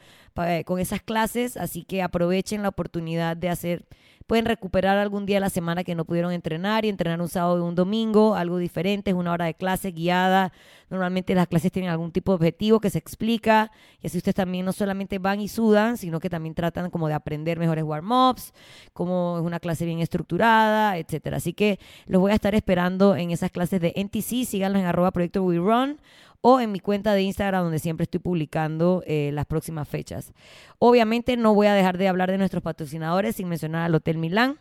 con 0.66 0.80
esas 0.80 1.00
clases, 1.00 1.56
así 1.56 1.84
que 1.84 2.02
aprovechen 2.02 2.60
la 2.60 2.68
oportunidad 2.68 3.36
de 3.38 3.48
hacer 3.48 3.86
Pueden 4.26 4.44
recuperar 4.44 4.98
algún 4.98 5.24
día 5.24 5.36
de 5.36 5.40
la 5.40 5.50
semana 5.50 5.84
que 5.84 5.94
no 5.94 6.04
pudieron 6.04 6.32
entrenar 6.32 6.84
y 6.84 6.88
entrenar 6.88 7.20
un 7.20 7.28
sábado 7.28 7.62
o 7.62 7.68
un 7.68 7.76
domingo, 7.76 8.34
algo 8.34 8.58
diferente, 8.58 9.12
es 9.12 9.16
una 9.16 9.30
hora 9.30 9.44
de 9.44 9.54
clase 9.54 9.92
guiada. 9.92 10.52
Normalmente 10.90 11.32
las 11.36 11.46
clases 11.46 11.70
tienen 11.70 11.92
algún 11.92 12.10
tipo 12.10 12.32
de 12.32 12.36
objetivo 12.36 12.80
que 12.80 12.90
se 12.90 12.98
explica 12.98 13.70
y 14.02 14.08
así 14.08 14.18
ustedes 14.18 14.34
también 14.34 14.64
no 14.64 14.72
solamente 14.72 15.20
van 15.20 15.40
y 15.40 15.46
sudan, 15.46 15.96
sino 15.96 16.18
que 16.18 16.28
también 16.28 16.56
tratan 16.56 16.90
como 16.90 17.06
de 17.06 17.14
aprender 17.14 17.60
mejores 17.60 17.84
warm-ups, 17.84 18.52
como 18.92 19.36
es 19.38 19.44
una 19.44 19.60
clase 19.60 19.84
bien 19.84 20.00
estructurada, 20.00 20.98
etcétera. 20.98 21.36
Así 21.36 21.52
que 21.52 21.78
los 22.06 22.20
voy 22.20 22.32
a 22.32 22.34
estar 22.34 22.56
esperando 22.56 23.14
en 23.14 23.30
esas 23.30 23.52
clases 23.52 23.80
de 23.80 23.92
NTC, 23.94 24.44
síganlos 24.44 24.80
en 24.80 24.86
arroba 24.86 25.12
proyecto 25.12 25.44
We 25.44 25.58
Run 25.58 26.00
o 26.48 26.60
en 26.60 26.70
mi 26.70 26.78
cuenta 26.78 27.12
de 27.12 27.22
Instagram 27.22 27.64
donde 27.64 27.80
siempre 27.80 28.04
estoy 28.04 28.20
publicando 28.20 29.02
eh, 29.04 29.30
las 29.32 29.46
próximas 29.46 29.88
fechas. 29.88 30.32
Obviamente 30.78 31.36
no 31.36 31.52
voy 31.54 31.66
a 31.66 31.74
dejar 31.74 31.98
de 31.98 32.06
hablar 32.06 32.30
de 32.30 32.38
nuestros 32.38 32.62
patrocinadores 32.62 33.34
sin 33.34 33.48
mencionar 33.48 33.82
al 33.82 33.96
Hotel 33.96 34.16
Milán 34.16 34.60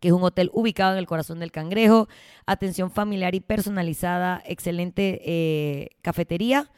que 0.00 0.08
es 0.08 0.14
un 0.14 0.22
hotel 0.22 0.48
ubicado 0.54 0.92
en 0.92 0.98
el 0.98 1.06
corazón 1.06 1.38
del 1.40 1.52
cangrejo, 1.52 2.08
atención 2.46 2.90
familiar 2.90 3.34
y 3.34 3.40
personalizada, 3.40 4.42
excelente 4.46 5.20
eh, 5.26 5.90
cafetería, 6.00 6.70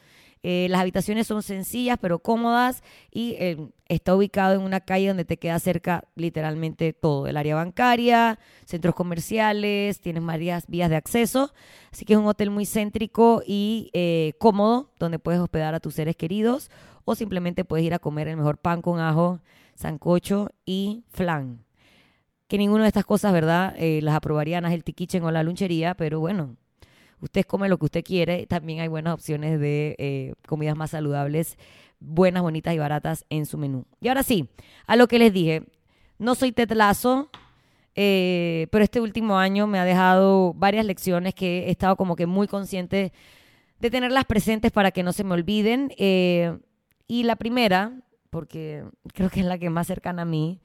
eh, 0.45 0.67
las 0.69 0.81
habitaciones 0.81 1.25
son 1.25 1.41
sencillas 1.41 1.97
pero 2.01 2.19
cómodas 2.19 2.83
y 3.09 3.35
eh, 3.39 3.57
está 3.87 4.13
ubicado 4.13 4.55
en 4.55 4.61
una 4.61 4.81
calle 4.81 5.07
donde 5.07 5.23
te 5.23 5.37
queda 5.37 5.57
cerca 5.57 6.03
literalmente 6.15 6.91
todo, 6.91 7.27
el 7.27 7.37
área 7.37 7.55
bancaria, 7.55 8.37
centros 8.65 8.93
comerciales, 8.93 10.01
tienes 10.01 10.23
varias 10.25 10.67
vías 10.67 10.89
de 10.89 10.97
acceso, 10.97 11.53
así 11.93 12.03
que 12.03 12.13
es 12.13 12.19
un 12.19 12.27
hotel 12.27 12.49
muy 12.49 12.65
céntrico 12.65 13.41
y 13.47 13.89
eh, 13.93 14.33
cómodo 14.37 14.91
donde 14.99 15.17
puedes 15.17 15.39
hospedar 15.39 15.75
a 15.75 15.79
tus 15.79 15.93
seres 15.93 16.17
queridos 16.17 16.69
o 17.05 17.15
simplemente 17.15 17.63
puedes 17.63 17.85
ir 17.85 17.93
a 17.93 17.99
comer 17.99 18.27
el 18.27 18.35
mejor 18.35 18.57
pan 18.57 18.81
con 18.81 18.99
ajo, 18.99 19.39
sancocho 19.75 20.49
y 20.65 21.05
flan. 21.07 21.63
Que 22.49 22.57
ninguna 22.57 22.83
de 22.83 22.89
estas 22.89 23.05
cosas, 23.05 23.31
¿verdad? 23.31 23.75
las 23.79 24.15
aprobarían 24.15 24.65
el 24.65 24.83
Kitchen 24.83 25.23
o 25.23 25.31
la 25.31 25.41
lunchería, 25.41 25.95
pero 25.95 26.19
bueno, 26.19 26.57
usted 27.23 27.45
come 27.45 27.69
lo 27.69 27.77
que 27.77 27.85
usted 27.85 28.03
quiere. 28.03 28.45
También 28.45 28.81
hay 28.81 28.89
buenas 28.89 29.13
opciones 29.13 29.59
de 29.59 29.95
eh, 29.97 30.33
comidas 30.45 30.75
más 30.75 30.91
saludables, 30.91 31.57
buenas, 31.99 32.43
bonitas 32.43 32.73
y 32.73 32.77
baratas 32.77 33.25
en 33.29 33.45
su 33.45 33.57
menú. 33.57 33.85
Y 34.01 34.09
ahora 34.09 34.23
sí, 34.23 34.49
a 34.85 34.95
lo 34.95 35.07
que 35.07 35.19
les 35.19 35.31
dije, 35.31 35.63
no 36.19 36.35
soy 36.35 36.51
tetlazo, 36.51 37.29
eh, 37.95 38.67
pero 38.71 38.83
este 38.83 38.99
último 38.99 39.37
año 39.37 39.67
me 39.67 39.79
ha 39.79 39.85
dejado 39.85 40.53
varias 40.53 40.85
lecciones 40.85 41.33
que 41.33 41.67
he 41.67 41.71
estado 41.71 41.95
como 41.95 42.15
que 42.15 42.25
muy 42.25 42.47
consciente 42.47 43.13
de 43.79 43.89
tenerlas 43.89 44.25
presentes 44.25 44.71
para 44.71 44.91
que 44.91 45.03
no 45.03 45.13
se 45.13 45.23
me 45.23 45.33
olviden. 45.33 45.93
Eh, 45.97 46.57
y 47.07 47.23
la 47.23 47.37
primera, 47.37 48.01
porque 48.29 48.83
creo 49.13 49.29
que 49.29 49.39
es 49.39 49.45
la 49.45 49.57
que 49.57 49.69
más 49.69 49.87
cercana 49.87 50.23
a 50.23 50.25
mí, 50.25 50.59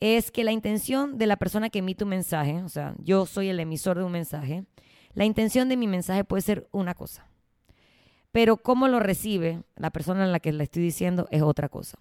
es 0.00 0.32
que 0.32 0.42
la 0.42 0.50
intención 0.50 1.18
de 1.18 1.26
la 1.26 1.36
persona 1.36 1.70
que 1.70 1.78
emite 1.78 2.02
un 2.02 2.10
mensaje, 2.10 2.62
o 2.64 2.68
sea, 2.68 2.94
yo 2.98 3.26
soy 3.26 3.48
el 3.48 3.60
emisor 3.60 3.96
de 3.96 4.04
un 4.04 4.12
mensaje, 4.12 4.64
la 5.14 5.24
intención 5.24 5.68
de 5.68 5.76
mi 5.76 5.86
mensaje 5.86 6.24
puede 6.24 6.42
ser 6.42 6.68
una 6.72 6.94
cosa, 6.94 7.26
pero 8.32 8.56
cómo 8.56 8.88
lo 8.88 9.00
recibe 9.00 9.62
la 9.76 9.90
persona 9.90 10.24
en 10.24 10.32
la 10.32 10.40
que 10.40 10.52
le 10.52 10.64
estoy 10.64 10.82
diciendo 10.82 11.28
es 11.30 11.42
otra 11.42 11.68
cosa. 11.68 11.96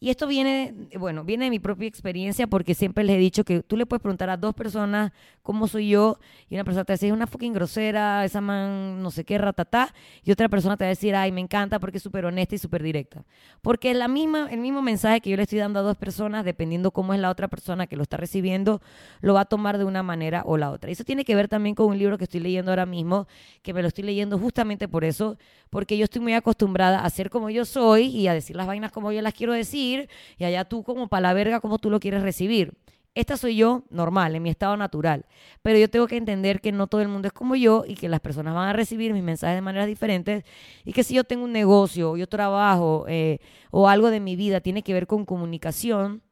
Y 0.00 0.10
esto 0.10 0.26
viene, 0.26 0.74
bueno, 0.98 1.24
viene 1.24 1.44
de 1.46 1.50
mi 1.50 1.58
propia 1.58 1.88
experiencia 1.88 2.46
porque 2.46 2.74
siempre 2.74 3.04
les 3.04 3.16
he 3.16 3.18
dicho 3.18 3.44
que 3.44 3.62
tú 3.62 3.76
le 3.76 3.86
puedes 3.86 4.02
preguntar 4.02 4.28
a 4.28 4.36
dos 4.36 4.54
personas 4.54 5.12
cómo 5.42 5.68
soy 5.68 5.90
yo 5.90 6.18
y 6.48 6.54
una 6.54 6.64
persona 6.64 6.84
te 6.84 6.92
va 6.92 6.94
a 6.94 6.96
decir, 6.96 7.08
es 7.08 7.12
una 7.14 7.26
fucking 7.26 7.52
grosera, 7.52 8.24
esa 8.24 8.40
man 8.40 9.02
no 9.02 9.10
sé 9.10 9.24
qué, 9.24 9.38
ratatá, 9.38 9.94
y 10.22 10.32
otra 10.32 10.48
persona 10.48 10.76
te 10.76 10.84
va 10.84 10.88
a 10.88 10.90
decir, 10.90 11.14
ay, 11.14 11.32
me 11.32 11.40
encanta 11.40 11.78
porque 11.78 11.98
es 11.98 12.02
súper 12.02 12.24
honesta 12.26 12.54
y 12.54 12.58
súper 12.58 12.82
directa. 12.82 13.24
Porque 13.62 13.94
la 13.94 14.08
misma, 14.08 14.48
el 14.50 14.60
mismo 14.60 14.82
mensaje 14.82 15.20
que 15.20 15.30
yo 15.30 15.36
le 15.36 15.44
estoy 15.44 15.58
dando 15.58 15.80
a 15.80 15.82
dos 15.82 15.96
personas, 15.96 16.44
dependiendo 16.44 16.90
cómo 16.90 17.14
es 17.14 17.20
la 17.20 17.30
otra 17.30 17.48
persona 17.48 17.86
que 17.86 17.96
lo 17.96 18.02
está 18.02 18.16
recibiendo, 18.16 18.82
lo 19.20 19.34
va 19.34 19.42
a 19.42 19.44
tomar 19.44 19.78
de 19.78 19.84
una 19.84 20.02
manera 20.02 20.42
o 20.46 20.56
la 20.56 20.70
otra. 20.70 20.90
Y 20.90 20.94
eso 20.94 21.04
tiene 21.04 21.24
que 21.24 21.34
ver 21.34 21.48
también 21.48 21.74
con 21.74 21.86
un 21.86 21.98
libro 21.98 22.18
que 22.18 22.24
estoy 22.24 22.40
leyendo 22.40 22.72
ahora 22.72 22.86
mismo, 22.86 23.26
que 23.62 23.72
me 23.72 23.82
lo 23.82 23.88
estoy 23.88 24.04
leyendo 24.04 24.38
justamente 24.38 24.88
por 24.88 25.04
eso, 25.04 25.38
porque 25.70 25.96
yo 25.96 26.04
estoy 26.04 26.20
muy 26.20 26.34
acostumbrada 26.34 27.04
a 27.04 27.10
ser 27.10 27.30
como 27.30 27.50
yo 27.50 27.64
soy 27.64 28.06
y 28.06 28.28
a 28.28 28.34
decir 28.34 28.56
las 28.56 28.66
vainas 28.66 28.92
como 28.92 29.12
yo 29.12 29.22
las 29.22 29.34
quiero 29.34 29.52
decir 29.52 29.93
y 30.38 30.44
allá 30.44 30.64
tú 30.64 30.82
como 30.82 31.08
para 31.08 31.22
la 31.22 31.34
verga 31.34 31.60
como 31.60 31.78
tú 31.78 31.90
lo 31.90 32.00
quieres 32.00 32.22
recibir. 32.22 32.74
Esta 33.14 33.36
soy 33.36 33.54
yo 33.54 33.84
normal, 33.90 34.34
en 34.34 34.42
mi 34.42 34.50
estado 34.50 34.76
natural. 34.76 35.24
Pero 35.62 35.78
yo 35.78 35.88
tengo 35.88 36.08
que 36.08 36.16
entender 36.16 36.60
que 36.60 36.72
no 36.72 36.88
todo 36.88 37.00
el 37.00 37.08
mundo 37.08 37.28
es 37.28 37.32
como 37.32 37.54
yo 37.54 37.84
y 37.86 37.94
que 37.94 38.08
las 38.08 38.18
personas 38.20 38.54
van 38.54 38.68
a 38.68 38.72
recibir 38.72 39.12
mis 39.12 39.22
mensajes 39.22 39.56
de 39.56 39.62
maneras 39.62 39.86
diferentes 39.86 40.44
y 40.84 40.92
que 40.92 41.04
si 41.04 41.14
yo 41.14 41.22
tengo 41.22 41.44
un 41.44 41.52
negocio, 41.52 42.16
yo 42.16 42.26
trabajo 42.26 43.04
eh, 43.08 43.38
o 43.70 43.88
algo 43.88 44.10
de 44.10 44.18
mi 44.18 44.34
vida 44.34 44.60
tiene 44.60 44.82
que 44.82 44.92
ver 44.92 45.06
con 45.06 45.24
comunicación, 45.24 46.22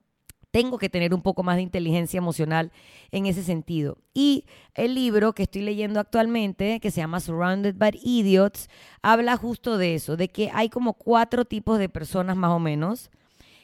tengo 0.50 0.76
que 0.76 0.88
tener 0.88 1.14
un 1.14 1.22
poco 1.22 1.44
más 1.44 1.56
de 1.56 1.62
inteligencia 1.62 2.18
emocional 2.18 2.72
en 3.12 3.26
ese 3.26 3.44
sentido. 3.44 3.98
Y 4.12 4.44
el 4.74 4.94
libro 4.94 5.34
que 5.34 5.44
estoy 5.44 5.62
leyendo 5.62 6.00
actualmente, 6.00 6.80
que 6.80 6.90
se 6.90 7.00
llama 7.00 7.20
Surrounded 7.20 7.76
by 7.76 7.98
Idiots, 8.02 8.68
habla 9.02 9.36
justo 9.36 9.78
de 9.78 9.94
eso, 9.94 10.16
de 10.16 10.28
que 10.28 10.50
hay 10.52 10.68
como 10.68 10.94
cuatro 10.94 11.44
tipos 11.44 11.78
de 11.78 11.88
personas 11.88 12.36
más 12.36 12.50
o 12.50 12.58
menos 12.58 13.10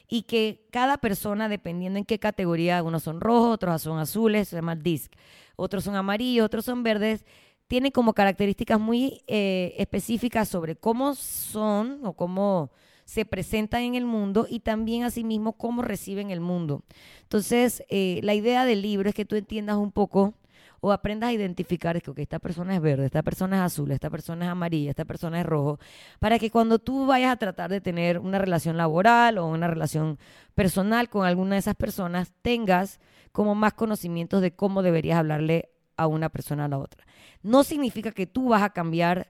y 0.09 0.23
que 0.23 0.65
cada 0.71 0.97
persona, 0.97 1.47
dependiendo 1.47 1.99
en 1.99 2.05
qué 2.05 2.17
categoría, 2.17 2.81
unos 2.81 3.03
son 3.03 3.21
rojos, 3.21 3.53
otros 3.53 3.81
son 3.83 3.99
azules, 3.99 4.47
se 4.47 4.55
llama 4.55 4.75
disc, 4.75 5.13
otros 5.55 5.83
son 5.83 5.95
amarillos, 5.95 6.45
otros 6.45 6.65
son 6.65 6.81
verdes, 6.81 7.25
tienen 7.67 7.91
como 7.91 8.13
características 8.13 8.79
muy 8.79 9.21
eh, 9.27 9.75
específicas 9.77 10.49
sobre 10.49 10.75
cómo 10.75 11.13
son 11.13 11.99
o 12.03 12.13
cómo 12.13 12.71
se 13.05 13.25
presentan 13.25 13.83
en 13.83 13.95
el 13.95 14.05
mundo 14.05 14.47
y 14.49 14.61
también 14.61 15.03
asimismo 15.03 15.53
cómo 15.53 15.83
reciben 15.83 16.31
el 16.31 16.39
mundo. 16.41 16.83
Entonces, 17.21 17.83
eh, 17.89 18.19
la 18.23 18.33
idea 18.33 18.65
del 18.65 18.81
libro 18.81 19.09
es 19.09 19.15
que 19.15 19.25
tú 19.25 19.35
entiendas 19.35 19.77
un 19.77 19.91
poco 19.91 20.33
o 20.81 20.91
aprendas 20.91 21.29
a 21.29 21.33
identificar 21.33 22.01
que 22.01 22.21
esta 22.21 22.39
persona 22.39 22.75
es 22.75 22.81
verde, 22.81 23.05
esta 23.05 23.23
persona 23.23 23.57
es 23.57 23.61
azul, 23.63 23.91
esta 23.91 24.09
persona 24.09 24.45
es 24.45 24.51
amarilla, 24.51 24.91
esta 24.91 25.05
persona 25.05 25.39
es 25.39 25.45
rojo, 25.45 25.79
para 26.19 26.39
que 26.39 26.51
cuando 26.51 26.79
tú 26.79 27.05
vayas 27.05 27.31
a 27.31 27.37
tratar 27.37 27.69
de 27.69 27.81
tener 27.81 28.19
una 28.19 28.39
relación 28.39 28.77
laboral 28.77 29.37
o 29.37 29.47
una 29.47 29.67
relación 29.67 30.17
personal 30.55 31.09
con 31.09 31.25
alguna 31.25 31.55
de 31.55 31.59
esas 31.59 31.75
personas, 31.75 32.33
tengas 32.41 32.99
como 33.31 33.55
más 33.55 33.73
conocimientos 33.73 34.41
de 34.41 34.55
cómo 34.55 34.81
deberías 34.81 35.19
hablarle 35.19 35.69
a 35.97 36.07
una 36.07 36.29
persona 36.29 36.65
a 36.65 36.67
la 36.67 36.77
otra. 36.77 37.05
No 37.43 37.63
significa 37.63 38.11
que 38.11 38.25
tú 38.25 38.49
vas 38.49 38.63
a 38.63 38.71
cambiar 38.71 39.29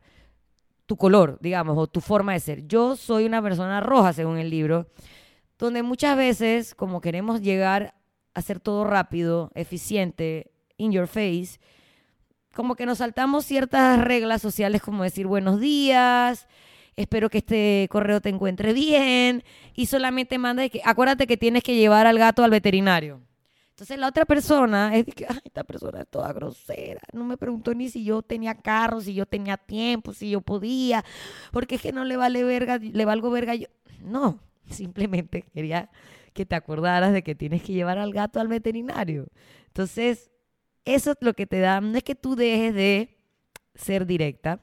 tu 0.85 0.97
color, 0.97 1.37
digamos, 1.41 1.77
o 1.77 1.87
tu 1.87 2.01
forma 2.01 2.33
de 2.33 2.39
ser. 2.39 2.67
Yo 2.67 2.95
soy 2.95 3.25
una 3.25 3.41
persona 3.41 3.79
roja, 3.79 4.13
según 4.13 4.37
el 4.37 4.49
libro, 4.49 4.87
donde 5.59 5.83
muchas 5.83 6.17
veces, 6.17 6.73
como 6.73 7.01
queremos 7.01 7.41
llegar 7.41 7.93
a 8.33 8.39
hacer 8.39 8.59
todo 8.59 8.85
rápido, 8.85 9.51
eficiente, 9.53 10.51
in 10.79 10.91
your 10.91 11.07
face, 11.07 11.59
como 12.55 12.75
que 12.75 12.87
nos 12.87 12.97
saltamos 12.97 13.45
ciertas 13.45 14.01
reglas 14.01 14.41
sociales 14.41 14.81
como 14.81 15.03
decir 15.03 15.27
buenos 15.27 15.59
días, 15.59 16.47
espero 16.95 17.29
que 17.29 17.37
este 17.37 17.87
correo 17.91 18.21
te 18.21 18.29
encuentre 18.29 18.73
bien 18.73 19.43
y 19.75 19.85
solamente 19.85 20.37
manda 20.39 20.67
que 20.69 20.81
acuérdate 20.83 21.27
que 21.27 21.37
tienes 21.37 21.63
que 21.63 21.75
llevar 21.75 22.07
al 22.07 22.17
gato 22.17 22.43
al 22.43 22.51
veterinario. 22.51 23.21
Entonces 23.69 23.97
la 23.97 24.07
otra 24.07 24.25
persona 24.25 24.93
es 24.95 25.05
que, 25.05 25.25
esta 25.45 25.63
persona 25.63 26.01
es 26.01 26.07
toda 26.09 26.33
grosera, 26.33 27.01
no 27.13 27.23
me 27.23 27.37
preguntó 27.37 27.73
ni 27.73 27.89
si 27.89 28.03
yo 28.03 28.21
tenía 28.21 28.55
carro, 28.55 28.99
si 28.99 29.13
yo 29.13 29.25
tenía 29.25 29.55
tiempo, 29.55 30.11
si 30.11 30.31
yo 30.31 30.41
podía, 30.41 31.05
porque 31.51 31.75
es 31.75 31.81
que 31.81 31.93
no 31.93 32.03
le 32.03 32.17
vale 32.17 32.43
verga, 32.43 32.77
le 32.77 33.05
valgo 33.05 33.29
verga 33.29 33.55
yo. 33.55 33.67
No, 34.01 34.39
simplemente 34.69 35.43
quería 35.53 35.89
que 36.33 36.45
te 36.45 36.55
acordaras 36.55 37.13
de 37.13 37.23
que 37.23 37.35
tienes 37.35 37.63
que 37.63 37.73
llevar 37.73 37.97
al 37.97 38.11
gato 38.11 38.39
al 38.39 38.47
veterinario. 38.47 39.27
Entonces, 39.67 40.29
eso 40.85 41.11
es 41.11 41.17
lo 41.21 41.33
que 41.33 41.45
te 41.45 41.59
da, 41.59 41.81
no 41.81 41.97
es 41.97 42.03
que 42.03 42.15
tú 42.15 42.35
dejes 42.35 42.73
de 42.73 43.17
ser 43.75 44.05
directa, 44.05 44.59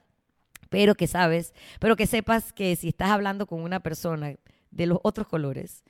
pero 0.69 0.95
que 0.95 1.07
sabes, 1.07 1.55
pero 1.81 1.97
que 1.97 2.07
sepas 2.07 2.53
que 2.53 2.77
si 2.77 2.89
estás 2.89 3.11
hablando 3.11 3.47
con 3.47 3.63
una 3.63 3.81
persona 3.81 4.35
de 4.71 4.87
los 4.87 4.99
otros 5.03 5.29
colores, 5.29 5.85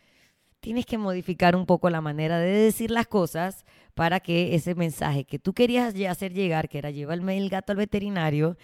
tienes 0.61 0.87
que 0.87 0.99
modificar 0.99 1.57
un 1.57 1.67
poco 1.67 1.91
la 1.91 2.01
manera 2.01 2.39
de 2.39 2.51
decir 2.51 2.91
las 2.91 3.07
cosas 3.07 3.65
para 3.95 4.21
que 4.21 4.55
ese 4.55 4.75
mensaje 4.75 5.25
que 5.25 5.39
tú 5.39 5.55
querías 5.55 5.95
hacer 6.09 6.33
llegar, 6.33 6.69
que 6.69 6.79
era 6.79 6.91
llévame 6.91 7.39
el 7.39 7.49
gato 7.49 7.73
al 7.73 7.79
veterinario, 7.79 8.57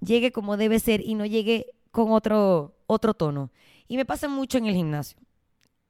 llegue 0.00 0.32
como 0.32 0.56
debe 0.56 0.78
ser 0.78 1.00
y 1.00 1.14
no 1.14 1.26
llegue 1.26 1.74
con 1.90 2.12
otro, 2.12 2.76
otro 2.86 3.14
tono. 3.14 3.50
Y 3.88 3.96
me 3.96 4.04
pasa 4.04 4.28
mucho 4.28 4.58
en 4.58 4.66
el 4.66 4.74
gimnasio. 4.74 5.18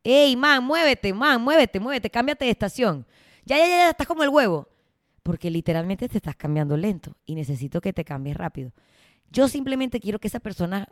Ey, 0.02 0.34
man, 0.34 0.64
muévete, 0.64 1.12
man, 1.12 1.42
muévete, 1.42 1.78
muévete, 1.78 2.10
cámbiate 2.10 2.46
de 2.46 2.50
estación. 2.50 3.06
Ya, 3.44 3.58
ya, 3.58 3.68
ya, 3.68 3.90
estás 3.90 4.06
como 4.06 4.22
el 4.22 4.30
huevo 4.30 4.69
porque 5.22 5.50
literalmente 5.50 6.08
te 6.08 6.18
estás 6.18 6.36
cambiando 6.36 6.76
lento 6.76 7.16
y 7.26 7.34
necesito 7.34 7.80
que 7.80 7.92
te 7.92 8.04
cambies 8.04 8.36
rápido. 8.36 8.72
Yo 9.30 9.48
simplemente 9.48 10.00
quiero 10.00 10.18
que 10.18 10.28
esa 10.28 10.40
persona, 10.40 10.88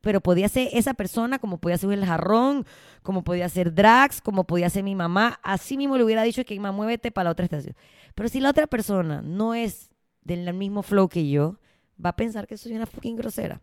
pero 0.00 0.20
podía 0.20 0.48
ser 0.48 0.68
esa 0.72 0.94
persona 0.94 1.38
como 1.38 1.58
podía 1.58 1.78
ser 1.78 1.92
el 1.92 2.04
jarrón, 2.04 2.64
como 3.02 3.24
podía 3.24 3.48
ser 3.48 3.74
Drax, 3.74 4.20
como 4.20 4.44
podía 4.44 4.70
ser 4.70 4.84
mi 4.84 4.94
mamá, 4.94 5.40
así 5.42 5.76
mismo 5.76 5.96
le 5.96 6.04
hubiera 6.04 6.22
dicho 6.22 6.44
que 6.44 6.54
mamá 6.56 6.72
muévete 6.72 7.10
para 7.10 7.24
la 7.24 7.30
otra 7.30 7.44
estación. 7.44 7.74
Pero 8.14 8.28
si 8.28 8.40
la 8.40 8.50
otra 8.50 8.66
persona 8.66 9.22
no 9.22 9.54
es 9.54 9.90
del 10.22 10.52
mismo 10.54 10.82
flow 10.82 11.08
que 11.08 11.28
yo, 11.28 11.58
va 12.02 12.10
a 12.10 12.16
pensar 12.16 12.46
que 12.46 12.56
soy 12.56 12.72
una 12.72 12.86
fucking 12.86 13.16
grosera. 13.16 13.60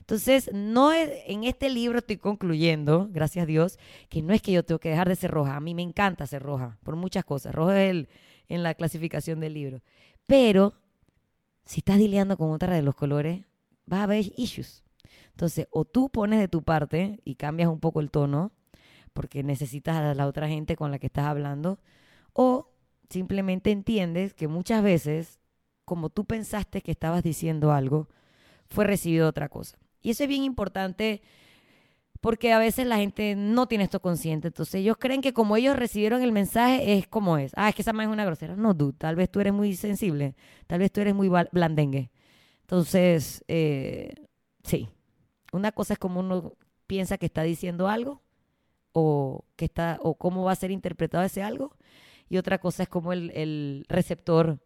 Entonces, 0.00 0.50
no 0.52 0.92
es, 0.92 1.10
en 1.26 1.44
este 1.44 1.70
libro 1.70 1.98
estoy 1.98 2.16
concluyendo, 2.16 3.08
gracias 3.10 3.44
a 3.44 3.46
Dios, 3.46 3.78
que 4.08 4.22
no 4.22 4.32
es 4.32 4.42
que 4.42 4.52
yo 4.52 4.64
tengo 4.64 4.78
que 4.78 4.90
dejar 4.90 5.08
de 5.08 5.16
ser 5.16 5.30
roja. 5.30 5.56
A 5.56 5.60
mí 5.60 5.74
me 5.74 5.82
encanta 5.82 6.26
ser 6.26 6.42
roja 6.42 6.78
por 6.82 6.96
muchas 6.96 7.24
cosas. 7.24 7.54
Rojo 7.54 7.72
es 7.72 7.90
el, 7.90 8.08
en 8.52 8.62
la 8.62 8.74
clasificación 8.74 9.40
del 9.40 9.54
libro. 9.54 9.80
Pero 10.26 10.74
si 11.64 11.80
estás 11.80 11.98
lidiando 11.98 12.36
con 12.36 12.50
otra 12.50 12.74
de 12.74 12.82
los 12.82 12.94
colores, 12.94 13.44
vas 13.86 14.00
a 14.00 14.04
haber 14.04 14.32
issues. 14.36 14.84
Entonces, 15.30 15.66
o 15.70 15.84
tú 15.84 16.10
pones 16.10 16.38
de 16.38 16.48
tu 16.48 16.62
parte 16.62 17.20
y 17.24 17.36
cambias 17.36 17.70
un 17.70 17.80
poco 17.80 18.00
el 18.00 18.10
tono, 18.10 18.52
porque 19.14 19.42
necesitas 19.42 19.96
a 19.96 20.14
la 20.14 20.26
otra 20.26 20.48
gente 20.48 20.76
con 20.76 20.90
la 20.90 20.98
que 20.98 21.06
estás 21.06 21.26
hablando, 21.26 21.78
o 22.34 22.70
simplemente 23.08 23.70
entiendes 23.70 24.34
que 24.34 24.48
muchas 24.48 24.82
veces, 24.82 25.40
como 25.86 26.10
tú 26.10 26.26
pensaste 26.26 26.82
que 26.82 26.90
estabas 26.90 27.22
diciendo 27.22 27.72
algo, 27.72 28.08
fue 28.68 28.84
recibido 28.84 29.28
otra 29.28 29.48
cosa. 29.48 29.78
Y 30.02 30.10
eso 30.10 30.24
es 30.24 30.28
bien 30.28 30.44
importante 30.44 31.22
porque 32.22 32.52
a 32.52 32.58
veces 32.60 32.86
la 32.86 32.98
gente 32.98 33.34
no 33.34 33.66
tiene 33.66 33.82
esto 33.82 34.00
consciente. 34.00 34.46
Entonces 34.46 34.76
ellos 34.76 34.96
creen 34.96 35.20
que 35.20 35.32
como 35.32 35.56
ellos 35.56 35.74
recibieron 35.74 36.22
el 36.22 36.30
mensaje 36.30 36.96
es 36.96 37.08
como 37.08 37.36
es. 37.36 37.50
Ah, 37.56 37.68
es 37.68 37.74
que 37.74 37.82
esa 37.82 37.92
más 37.92 38.06
es 38.06 38.12
una 38.12 38.24
grosera. 38.24 38.54
No, 38.54 38.74
dude, 38.74 38.94
tal 38.96 39.16
vez 39.16 39.28
tú 39.28 39.40
eres 39.40 39.52
muy 39.52 39.74
sensible, 39.74 40.36
tal 40.68 40.78
vez 40.78 40.92
tú 40.92 41.00
eres 41.00 41.16
muy 41.16 41.28
blandengue. 41.28 42.12
Entonces, 42.60 43.44
eh, 43.48 44.14
sí, 44.62 44.88
una 45.52 45.72
cosa 45.72 45.94
es 45.94 45.98
como 45.98 46.20
uno 46.20 46.52
piensa 46.86 47.18
que 47.18 47.26
está 47.26 47.42
diciendo 47.42 47.88
algo 47.88 48.22
o, 48.92 49.44
que 49.56 49.64
está, 49.64 49.98
o 50.00 50.14
cómo 50.14 50.44
va 50.44 50.52
a 50.52 50.56
ser 50.56 50.70
interpretado 50.70 51.24
ese 51.24 51.42
algo. 51.42 51.76
Y 52.28 52.36
otra 52.36 52.58
cosa 52.58 52.84
es 52.84 52.88
cómo 52.88 53.12
el, 53.12 53.84
receptor 53.88 54.60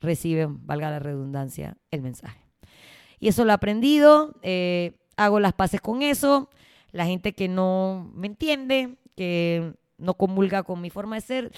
recibe, 0.00 0.46
valga 0.48 0.90
la 0.90 0.98
redundancia, 0.98 1.76
el 1.90 2.00
mensaje. 2.00 2.40
Y 3.18 3.28
eso 3.28 3.44
lo 3.44 3.50
he 3.50 3.54
aprendido, 3.54 4.34
eh, 4.40 4.96
hago 5.16 5.40
las 5.40 5.52
paces 5.52 5.82
con 5.82 6.00
eso. 6.00 6.48
La 6.92 7.06
gente 7.06 7.32
que 7.32 7.48
no 7.48 8.10
me 8.14 8.26
entiende, 8.26 8.96
que 9.16 9.74
no 9.98 10.14
comulga 10.14 10.62
con 10.62 10.80
mi 10.80 10.90
forma 10.90 11.16
de 11.16 11.20
ser, 11.20 11.52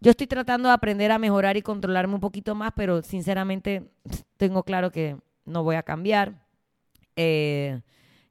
yo 0.00 0.10
estoy 0.10 0.26
tratando 0.26 0.68
de 0.68 0.74
aprender 0.74 1.10
a 1.10 1.18
mejorar 1.18 1.56
y 1.56 1.62
controlarme 1.62 2.14
un 2.14 2.20
poquito 2.20 2.54
más, 2.54 2.72
pero 2.76 3.02
sinceramente 3.02 3.90
tengo 4.36 4.62
claro 4.62 4.90
que 4.90 5.16
no 5.44 5.62
voy 5.62 5.76
a 5.76 5.82
cambiar. 5.82 6.46
Eh, 7.16 7.80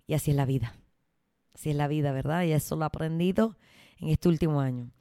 y 0.08 0.14
así 0.14 0.32
es 0.32 0.38
la 0.38 0.46
vida. 0.46 0.76
Así 1.54 1.72
es 1.72 1.76
la 1.76 1.88
vida, 1.88 2.12
¿verdad? 2.12 2.44
Y 2.44 2.52
eso 2.52 2.76
lo 2.76 2.84
he 2.84 2.86
aprendido 2.86 3.58
en 4.00 4.10
este 4.10 4.30
último 4.30 4.62
año. 4.62 4.92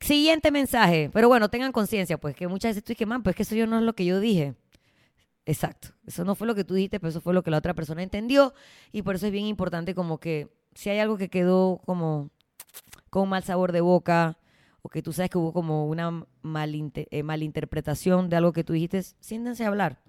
Siguiente 0.00 0.50
mensaje. 0.50 1.10
Pero 1.12 1.28
bueno, 1.28 1.48
tengan 1.48 1.72
conciencia, 1.72 2.18
pues 2.18 2.36
que 2.36 2.46
muchas 2.46 2.70
veces 2.70 2.84
dices, 2.84 3.06
man, 3.06 3.22
pues 3.22 3.34
que 3.34 3.42
eso 3.42 3.54
yo 3.54 3.66
no 3.66 3.78
es 3.78 3.84
lo 3.84 3.94
que 3.94 4.04
yo 4.04 4.20
dije. 4.20 4.54
Exacto. 5.46 5.88
Eso 6.06 6.24
no 6.24 6.34
fue 6.34 6.46
lo 6.46 6.54
que 6.54 6.64
tú 6.64 6.74
dijiste, 6.74 7.00
pero 7.00 7.10
eso 7.10 7.20
fue 7.20 7.34
lo 7.34 7.42
que 7.42 7.50
la 7.50 7.58
otra 7.58 7.74
persona 7.74 8.02
entendió. 8.02 8.54
Y 8.92 9.02
por 9.02 9.16
eso 9.16 9.26
es 9.26 9.32
bien 9.32 9.46
importante 9.46 9.94
como 9.94 10.18
que 10.18 10.48
si 10.74 10.90
hay 10.90 10.98
algo 10.98 11.16
que 11.16 11.28
quedó 11.28 11.80
como 11.84 12.30
con 13.10 13.28
mal 13.28 13.44
sabor 13.44 13.72
de 13.72 13.80
boca 13.80 14.38
o 14.82 14.88
que 14.88 15.02
tú 15.02 15.12
sabes 15.12 15.30
que 15.30 15.38
hubo 15.38 15.52
como 15.52 15.86
una 15.88 16.26
eh, 16.42 17.22
malinterpretación 17.22 18.28
de 18.28 18.36
algo 18.36 18.52
que 18.52 18.64
tú 18.64 18.72
dijiste, 18.72 19.02
siéntense 19.20 19.64
a 19.64 19.68
hablar. 19.68 20.02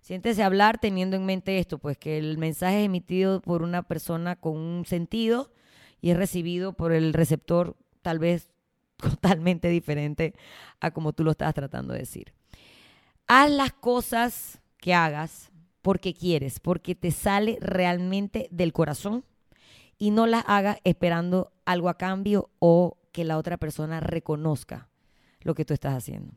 Siéntese 0.00 0.42
a 0.42 0.46
hablar 0.46 0.78
teniendo 0.78 1.16
en 1.16 1.26
mente 1.26 1.58
esto, 1.58 1.78
pues 1.78 1.96
que 1.96 2.18
el 2.18 2.38
mensaje 2.38 2.80
es 2.80 2.86
emitido 2.86 3.40
por 3.40 3.62
una 3.62 3.82
persona 3.82 4.36
con 4.36 4.56
un 4.56 4.84
sentido 4.84 5.52
y 6.00 6.10
es 6.10 6.16
recibido 6.16 6.72
por 6.72 6.92
el 6.92 7.12
receptor 7.12 7.76
tal 8.00 8.18
vez 8.18 8.50
totalmente 8.96 9.68
diferente 9.68 10.34
a 10.80 10.92
como 10.92 11.12
tú 11.12 11.24
lo 11.24 11.32
estás 11.32 11.54
tratando 11.54 11.92
de 11.92 12.00
decir. 12.00 12.32
Haz 13.26 13.50
las 13.50 13.72
cosas 13.72 14.61
que 14.82 14.92
hagas 14.92 15.52
porque 15.80 16.12
quieres, 16.12 16.58
porque 16.58 16.96
te 16.96 17.12
sale 17.12 17.56
realmente 17.60 18.48
del 18.50 18.72
corazón 18.72 19.24
y 19.96 20.10
no 20.10 20.26
las 20.26 20.44
hagas 20.48 20.78
esperando 20.82 21.52
algo 21.64 21.88
a 21.88 21.96
cambio 21.96 22.50
o 22.58 22.98
que 23.12 23.24
la 23.24 23.38
otra 23.38 23.58
persona 23.58 24.00
reconozca 24.00 24.88
lo 25.40 25.54
que 25.54 25.64
tú 25.64 25.72
estás 25.72 25.94
haciendo. 25.94 26.34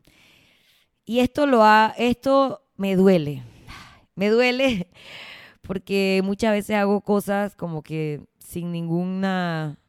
Y 1.04 1.18
esto 1.18 1.46
lo 1.46 1.64
ha, 1.64 1.92
esto 1.98 2.62
me 2.76 2.94
duele, 2.94 3.42
me 4.14 4.28
duele 4.28 4.90
porque 5.60 6.20
muchas 6.24 6.52
veces 6.52 6.76
hago 6.76 7.00
cosas 7.00 7.56
como 7.56 7.82
que 7.82 8.20
sin 8.38 8.70
ninguna 8.70 9.80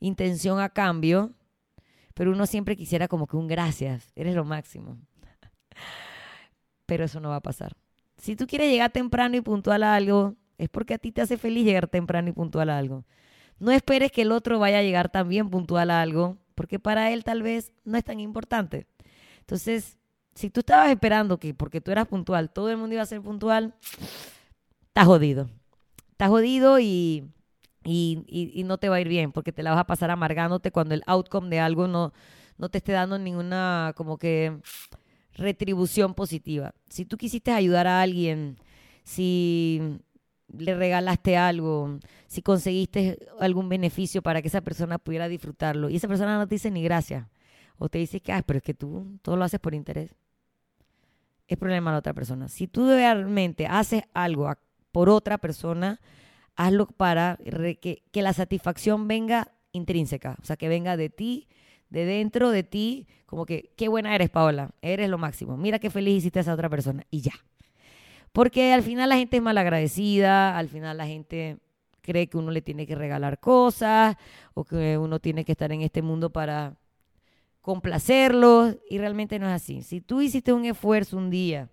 intención 0.00 0.58
a 0.58 0.70
cambio, 0.70 1.30
pero 2.14 2.32
uno 2.32 2.46
siempre 2.46 2.76
quisiera 2.76 3.06
como 3.06 3.28
que 3.28 3.36
un 3.36 3.46
gracias, 3.46 4.10
eres 4.16 4.34
lo 4.34 4.44
máximo. 4.44 4.98
Pero 6.86 7.04
eso 7.04 7.20
no 7.20 7.30
va 7.30 7.36
a 7.36 7.40
pasar. 7.40 7.76
Si 8.22 8.36
tú 8.36 8.46
quieres 8.46 8.70
llegar 8.70 8.92
temprano 8.92 9.36
y 9.36 9.40
puntual 9.40 9.82
a 9.82 9.96
algo, 9.96 10.36
es 10.56 10.68
porque 10.68 10.94
a 10.94 10.98
ti 10.98 11.10
te 11.10 11.22
hace 11.22 11.36
feliz 11.36 11.64
llegar 11.64 11.88
temprano 11.88 12.28
y 12.28 12.32
puntual 12.32 12.70
a 12.70 12.78
algo. 12.78 13.04
No 13.58 13.72
esperes 13.72 14.12
que 14.12 14.22
el 14.22 14.30
otro 14.30 14.60
vaya 14.60 14.78
a 14.78 14.82
llegar 14.82 15.08
también 15.08 15.50
puntual 15.50 15.90
a 15.90 16.00
algo, 16.00 16.38
porque 16.54 16.78
para 16.78 17.10
él 17.10 17.24
tal 17.24 17.42
vez 17.42 17.72
no 17.84 17.98
es 17.98 18.04
tan 18.04 18.20
importante. 18.20 18.86
Entonces, 19.40 19.98
si 20.36 20.50
tú 20.50 20.60
estabas 20.60 20.92
esperando 20.92 21.40
que 21.40 21.52
porque 21.52 21.80
tú 21.80 21.90
eras 21.90 22.06
puntual, 22.06 22.52
todo 22.52 22.70
el 22.70 22.76
mundo 22.76 22.94
iba 22.94 23.02
a 23.02 23.06
ser 23.06 23.20
puntual, 23.20 23.74
estás 24.86 25.06
jodido. 25.06 25.50
Estás 26.12 26.28
jodido 26.28 26.78
y, 26.78 27.28
y, 27.82 28.62
no 28.64 28.78
te 28.78 28.88
va 28.88 28.96
a 28.96 29.00
ir 29.00 29.08
bien 29.08 29.32
porque 29.32 29.50
te 29.50 29.64
la 29.64 29.72
vas 29.72 29.80
a 29.80 29.86
pasar 29.88 30.12
amargándote 30.12 30.70
cuando 30.70 30.94
el 30.94 31.02
outcome 31.06 31.48
de 31.48 31.58
algo 31.58 31.88
no, 31.88 32.12
no 32.56 32.68
te 32.68 32.78
esté 32.78 32.92
dando 32.92 33.18
ninguna 33.18 33.94
como 33.96 34.16
que 34.16 34.60
retribución 35.34 36.14
positiva. 36.14 36.74
Si 36.88 37.04
tú 37.04 37.16
quisiste 37.16 37.52
ayudar 37.52 37.86
a 37.86 38.02
alguien, 38.02 38.56
si 39.04 40.00
le 40.48 40.74
regalaste 40.74 41.36
algo, 41.36 41.98
si 42.26 42.42
conseguiste 42.42 43.18
algún 43.40 43.68
beneficio 43.68 44.22
para 44.22 44.42
que 44.42 44.48
esa 44.48 44.60
persona 44.60 44.98
pudiera 44.98 45.28
disfrutarlo 45.28 45.88
y 45.88 45.96
esa 45.96 46.08
persona 46.08 46.36
no 46.36 46.46
te 46.46 46.56
dice 46.56 46.70
ni 46.70 46.82
gracias 46.82 47.26
o 47.78 47.88
te 47.88 47.98
dice 47.98 48.20
que, 48.20 48.32
ah, 48.32 48.42
pero 48.42 48.58
es 48.58 48.62
que 48.62 48.74
tú 48.74 49.18
todo 49.22 49.36
lo 49.36 49.44
haces 49.44 49.60
por 49.60 49.74
interés 49.74 50.14
es 51.52 51.58
problema 51.58 51.90
de 51.90 51.94
la 51.94 51.98
otra 51.98 52.14
persona. 52.14 52.48
Si 52.48 52.66
tú 52.66 52.86
realmente 52.86 53.66
haces 53.66 54.04
algo 54.14 54.52
por 54.90 55.08
otra 55.08 55.38
persona, 55.38 56.00
hazlo 56.56 56.86
para 56.86 57.38
que, 57.80 58.02
que 58.10 58.22
la 58.22 58.32
satisfacción 58.32 59.08
venga 59.08 59.52
intrínseca, 59.72 60.36
o 60.40 60.44
sea, 60.44 60.56
que 60.56 60.68
venga 60.68 60.96
de 60.96 61.10
ti, 61.10 61.48
de 61.92 62.06
dentro 62.06 62.50
de 62.50 62.62
ti, 62.62 63.06
como 63.26 63.46
que, 63.46 63.70
qué 63.76 63.88
buena 63.88 64.14
eres, 64.14 64.30
Paola, 64.30 64.70
eres 64.80 65.08
lo 65.10 65.18
máximo, 65.18 65.56
mira 65.56 65.78
qué 65.78 65.90
feliz 65.90 66.18
hiciste 66.18 66.38
a 66.38 66.42
esa 66.42 66.54
otra 66.54 66.70
persona, 66.70 67.04
y 67.10 67.20
ya. 67.20 67.32
Porque 68.32 68.72
al 68.72 68.82
final 68.82 69.10
la 69.10 69.16
gente 69.16 69.36
es 69.36 69.42
malagradecida, 69.42 70.56
al 70.56 70.68
final 70.68 70.96
la 70.96 71.06
gente 71.06 71.58
cree 72.00 72.28
que 72.28 72.38
uno 72.38 72.50
le 72.50 72.62
tiene 72.62 72.86
que 72.86 72.94
regalar 72.94 73.38
cosas, 73.38 74.16
o 74.54 74.64
que 74.64 74.96
uno 74.96 75.20
tiene 75.20 75.44
que 75.44 75.52
estar 75.52 75.70
en 75.70 75.82
este 75.82 76.00
mundo 76.00 76.30
para 76.30 76.76
complacerlos 77.60 78.76
y 78.88 78.98
realmente 78.98 79.38
no 79.38 79.46
es 79.46 79.52
así. 79.52 79.82
Si 79.82 80.00
tú 80.00 80.20
hiciste 80.20 80.52
un 80.52 80.64
esfuerzo 80.64 81.16
un 81.16 81.30
día 81.30 81.68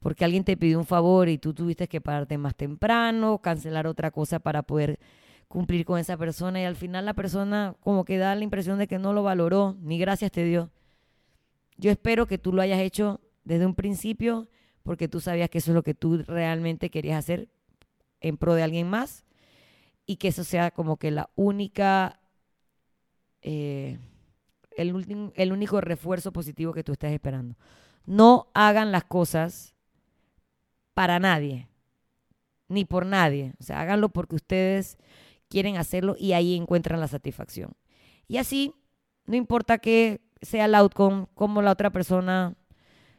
porque 0.00 0.24
alguien 0.24 0.44
te 0.44 0.56
pidió 0.56 0.78
un 0.78 0.86
favor 0.86 1.28
y 1.28 1.36
tú 1.36 1.52
tuviste 1.52 1.86
que 1.86 2.00
pararte 2.00 2.38
más 2.38 2.56
temprano, 2.56 3.38
cancelar 3.38 3.86
otra 3.86 4.10
cosa 4.10 4.38
para 4.38 4.62
poder 4.62 4.98
cumplir 5.50 5.84
con 5.84 5.98
esa 5.98 6.16
persona 6.16 6.60
y 6.60 6.64
al 6.64 6.76
final 6.76 7.04
la 7.04 7.12
persona 7.12 7.74
como 7.80 8.04
que 8.04 8.18
da 8.18 8.36
la 8.36 8.44
impresión 8.44 8.78
de 8.78 8.86
que 8.86 9.00
no 9.00 9.12
lo 9.12 9.24
valoró, 9.24 9.76
ni 9.80 9.98
gracias 9.98 10.30
te 10.30 10.44
dio. 10.44 10.70
Yo 11.76 11.90
espero 11.90 12.26
que 12.26 12.38
tú 12.38 12.52
lo 12.52 12.62
hayas 12.62 12.78
hecho 12.78 13.20
desde 13.42 13.66
un 13.66 13.74
principio 13.74 14.48
porque 14.84 15.08
tú 15.08 15.18
sabías 15.18 15.50
que 15.50 15.58
eso 15.58 15.72
es 15.72 15.74
lo 15.74 15.82
que 15.82 15.92
tú 15.92 16.18
realmente 16.18 16.88
querías 16.88 17.18
hacer 17.18 17.48
en 18.20 18.36
pro 18.36 18.54
de 18.54 18.62
alguien 18.62 18.88
más 18.88 19.24
y 20.06 20.16
que 20.16 20.28
eso 20.28 20.44
sea 20.44 20.70
como 20.70 20.98
que 20.98 21.10
la 21.10 21.30
única... 21.34 22.20
Eh, 23.42 23.98
el, 24.76 25.32
el 25.34 25.52
único 25.52 25.80
refuerzo 25.80 26.32
positivo 26.32 26.72
que 26.72 26.84
tú 26.84 26.92
estás 26.92 27.10
esperando. 27.10 27.56
No 28.06 28.52
hagan 28.54 28.92
las 28.92 29.02
cosas 29.02 29.74
para 30.94 31.18
nadie, 31.18 31.68
ni 32.68 32.84
por 32.84 33.04
nadie. 33.04 33.52
O 33.58 33.64
sea, 33.64 33.80
háganlo 33.80 34.10
porque 34.10 34.36
ustedes 34.36 34.96
quieren 35.50 35.76
hacerlo 35.76 36.14
y 36.18 36.32
ahí 36.32 36.56
encuentran 36.56 37.00
la 37.00 37.08
satisfacción. 37.08 37.72
Y 38.26 38.38
así, 38.38 38.72
no 39.26 39.36
importa 39.36 39.78
que 39.78 40.22
sea 40.40 40.64
el 40.64 40.74
outcome, 40.76 41.26
como 41.34 41.60
la 41.60 41.72
otra 41.72 41.90
persona 41.90 42.56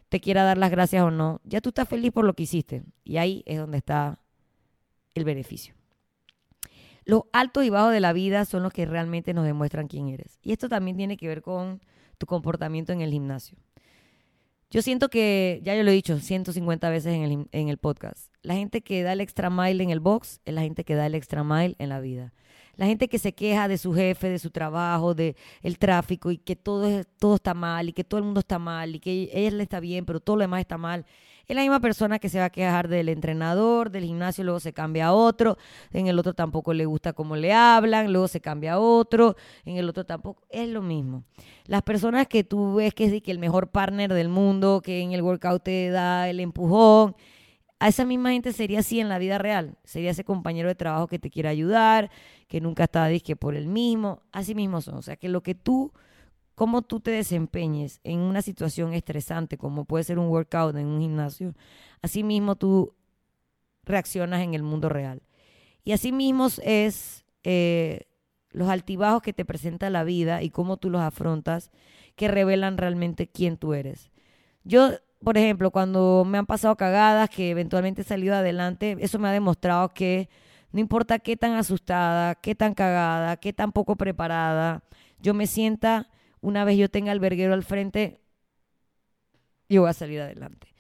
te 0.09 0.19
quiera 0.19 0.43
dar 0.43 0.57
las 0.57 0.71
gracias 0.71 1.03
o 1.03 1.11
no, 1.11 1.41
ya 1.43 1.61
tú 1.61 1.69
estás 1.69 1.87
feliz 1.87 2.11
por 2.11 2.25
lo 2.25 2.33
que 2.33 2.43
hiciste. 2.43 2.83
Y 3.03 3.17
ahí 3.17 3.43
es 3.45 3.59
donde 3.59 3.77
está 3.77 4.19
el 5.13 5.25
beneficio. 5.25 5.75
Los 7.05 7.23
altos 7.33 7.65
y 7.65 7.69
bajos 7.69 7.91
de 7.91 7.99
la 7.99 8.13
vida 8.13 8.45
son 8.45 8.63
los 8.63 8.73
que 8.73 8.85
realmente 8.85 9.33
nos 9.33 9.45
demuestran 9.45 9.87
quién 9.87 10.07
eres. 10.07 10.39
Y 10.41 10.53
esto 10.53 10.69
también 10.69 10.97
tiene 10.97 11.17
que 11.17 11.27
ver 11.27 11.41
con 11.41 11.81
tu 12.17 12.25
comportamiento 12.25 12.93
en 12.93 13.01
el 13.01 13.11
gimnasio. 13.11 13.57
Yo 14.71 14.81
siento 14.81 15.09
que, 15.09 15.59
ya 15.63 15.75
yo 15.75 15.83
lo 15.83 15.91
he 15.91 15.93
dicho 15.93 16.17
150 16.17 16.89
veces 16.89 17.13
en 17.13 17.23
el, 17.23 17.45
en 17.51 17.67
el 17.67 17.77
podcast, 17.77 18.33
la 18.41 18.53
gente 18.53 18.81
que 18.81 19.03
da 19.03 19.11
el 19.11 19.19
extra 19.19 19.49
mile 19.49 19.83
en 19.83 19.89
el 19.89 19.99
box 19.99 20.39
es 20.45 20.53
la 20.53 20.61
gente 20.61 20.85
que 20.85 20.95
da 20.95 21.05
el 21.07 21.13
extra 21.13 21.43
mile 21.43 21.75
en 21.77 21.89
la 21.89 21.99
vida. 21.99 22.33
La 22.81 22.87
gente 22.87 23.07
que 23.07 23.19
se 23.19 23.31
queja 23.31 23.67
de 23.67 23.77
su 23.77 23.93
jefe, 23.93 24.27
de 24.27 24.39
su 24.39 24.49
trabajo, 24.49 25.13
de 25.13 25.35
el 25.61 25.77
tráfico 25.77 26.31
y 26.31 26.39
que 26.39 26.55
todo, 26.55 27.03
todo 27.19 27.35
está 27.35 27.53
mal 27.53 27.87
y 27.87 27.93
que 27.93 28.03
todo 28.03 28.17
el 28.17 28.23
mundo 28.23 28.39
está 28.39 28.57
mal 28.57 28.95
y 28.95 28.99
que 28.99 29.29
ella 29.31 29.51
le 29.51 29.61
está 29.61 29.79
bien, 29.79 30.03
pero 30.03 30.19
todo 30.19 30.37
lo 30.37 30.41
demás 30.41 30.61
está 30.61 30.79
mal. 30.79 31.05
Es 31.45 31.55
la 31.55 31.61
misma 31.61 31.79
persona 31.79 32.17
que 32.17 32.27
se 32.27 32.39
va 32.39 32.45
a 32.45 32.49
quejar 32.49 32.87
del 32.87 33.09
entrenador, 33.09 33.91
del 33.91 34.05
gimnasio, 34.05 34.43
luego 34.43 34.59
se 34.59 34.73
cambia 34.73 35.05
a 35.05 35.13
otro, 35.13 35.59
en 35.93 36.07
el 36.07 36.17
otro 36.17 36.33
tampoco 36.33 36.73
le 36.73 36.87
gusta 36.87 37.13
cómo 37.13 37.35
le 37.35 37.53
hablan, 37.53 38.11
luego 38.11 38.27
se 38.27 38.41
cambia 38.41 38.73
a 38.73 38.79
otro, 38.79 39.35
en 39.63 39.77
el 39.77 39.87
otro 39.87 40.03
tampoco. 40.03 40.41
Es 40.49 40.67
lo 40.67 40.81
mismo. 40.81 41.23
Las 41.67 41.83
personas 41.83 42.25
que 42.25 42.43
tú 42.43 42.73
ves 42.73 42.95
que 42.95 43.05
es 43.05 43.21
el 43.27 43.37
mejor 43.37 43.67
partner 43.67 44.11
del 44.11 44.29
mundo, 44.29 44.81
que 44.83 45.01
en 45.01 45.11
el 45.11 45.21
workout 45.21 45.61
te 45.61 45.91
da 45.91 46.27
el 46.31 46.39
empujón, 46.39 47.15
a 47.81 47.87
esa 47.87 48.05
misma 48.05 48.29
gente 48.29 48.53
sería 48.53 48.81
así 48.81 48.99
en 48.99 49.09
la 49.09 49.17
vida 49.17 49.39
real. 49.39 49.75
Sería 49.83 50.11
ese 50.11 50.23
compañero 50.23 50.67
de 50.67 50.75
trabajo 50.75 51.07
que 51.07 51.17
te 51.17 51.31
quiere 51.31 51.49
ayudar, 51.49 52.11
que 52.47 52.61
nunca 52.61 52.83
está 52.83 53.07
disque 53.07 53.35
por 53.35 53.55
el 53.55 53.67
mismo. 53.67 54.21
Así 54.31 54.53
mismo 54.53 54.81
son. 54.81 54.97
O 54.97 55.01
sea, 55.01 55.15
que 55.15 55.29
lo 55.29 55.41
que 55.41 55.55
tú, 55.55 55.91
cómo 56.53 56.83
tú 56.83 56.99
te 56.99 57.09
desempeñes 57.09 57.99
en 58.03 58.19
una 58.19 58.43
situación 58.43 58.93
estresante, 58.93 59.57
como 59.57 59.85
puede 59.85 60.03
ser 60.03 60.19
un 60.19 60.27
workout 60.27 60.75
en 60.75 60.85
un 60.85 61.01
gimnasio, 61.01 61.55
así 62.03 62.21
mismo 62.21 62.55
tú 62.55 62.93
reaccionas 63.83 64.41
en 64.41 64.53
el 64.53 64.61
mundo 64.61 64.87
real. 64.87 65.23
Y 65.83 65.93
así 65.93 66.11
mismo 66.11 66.49
es 66.61 67.25
eh, 67.43 68.01
los 68.51 68.69
altibajos 68.69 69.23
que 69.23 69.33
te 69.33 69.43
presenta 69.43 69.89
la 69.89 70.03
vida 70.03 70.43
y 70.43 70.51
cómo 70.51 70.77
tú 70.77 70.91
los 70.91 71.01
afrontas 71.01 71.71
que 72.15 72.27
revelan 72.27 72.77
realmente 72.77 73.25
quién 73.25 73.57
tú 73.57 73.73
eres. 73.73 74.11
Yo 74.63 74.91
por 75.23 75.37
ejemplo, 75.37 75.71
cuando 75.71 76.23
me 76.27 76.37
han 76.37 76.45
pasado 76.45 76.75
cagadas 76.75 77.29
que 77.29 77.51
eventualmente 77.51 78.01
he 78.01 78.05
salido 78.05 78.35
adelante, 78.35 78.97
eso 78.99 79.19
me 79.19 79.27
ha 79.27 79.31
demostrado 79.31 79.89
que 79.89 80.29
no 80.71 80.79
importa 80.79 81.19
qué 81.19 81.37
tan 81.37 81.53
asustada, 81.53 82.35
qué 82.35 82.55
tan 82.55 82.73
cagada, 82.73 83.37
qué 83.37 83.53
tan 83.53 83.71
poco 83.71 83.95
preparada, 83.95 84.83
yo 85.19 85.33
me 85.33 85.47
sienta, 85.47 86.09
una 86.41 86.65
vez 86.65 86.77
yo 86.77 86.89
tenga 86.89 87.11
el 87.11 87.19
verguero 87.19 87.53
al 87.53 87.63
frente, 87.63 88.21
yo 89.69 89.81
voy 89.81 89.89
a 89.89 89.93
salir 89.93 90.21
adelante. 90.21 90.73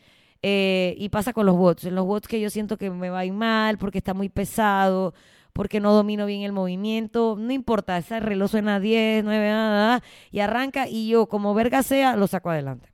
Eh, 0.43 0.95
y 0.97 1.09
pasa 1.09 1.33
con 1.33 1.45
los 1.45 1.55
bots. 1.55 1.85
En 1.85 1.95
los 1.95 2.05
bots 2.05 2.27
que 2.27 2.41
yo 2.41 2.49
siento 2.49 2.77
que 2.77 2.89
me 2.89 3.09
va 3.11 3.19
a 3.19 3.25
ir 3.25 3.33
mal 3.33 3.77
porque 3.77 3.99
está 3.99 4.13
muy 4.15 4.29
pesado, 4.29 5.13
porque 5.53 5.79
no 5.79 5.93
domino 5.93 6.25
bien 6.25 6.43
el 6.43 6.51
movimiento, 6.51 7.35
no 7.39 7.51
importa, 7.53 7.97
ese 7.97 8.19
reloj 8.19 8.49
suena 8.51 8.75
a 8.75 8.79
10, 8.79 9.23
9, 9.23 9.49
nada, 9.49 10.03
y 10.31 10.39
arranca 10.39 10.87
y 10.87 11.09
yo 11.09 11.27
como 11.27 11.53
verga 11.53 11.83
sea, 11.83 12.15
lo 12.15 12.27
saco 12.27 12.49
adelante 12.49 12.90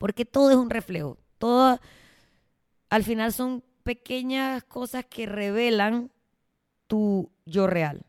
porque 0.00 0.24
todo 0.24 0.50
es 0.50 0.56
un 0.56 0.70
reflejo. 0.70 1.18
Todo, 1.36 1.78
al 2.88 3.04
final 3.04 3.34
son 3.34 3.62
pequeñas 3.82 4.64
cosas 4.64 5.04
que 5.04 5.26
revelan 5.26 6.10
tu 6.86 7.30
yo 7.44 7.66
real. 7.66 8.06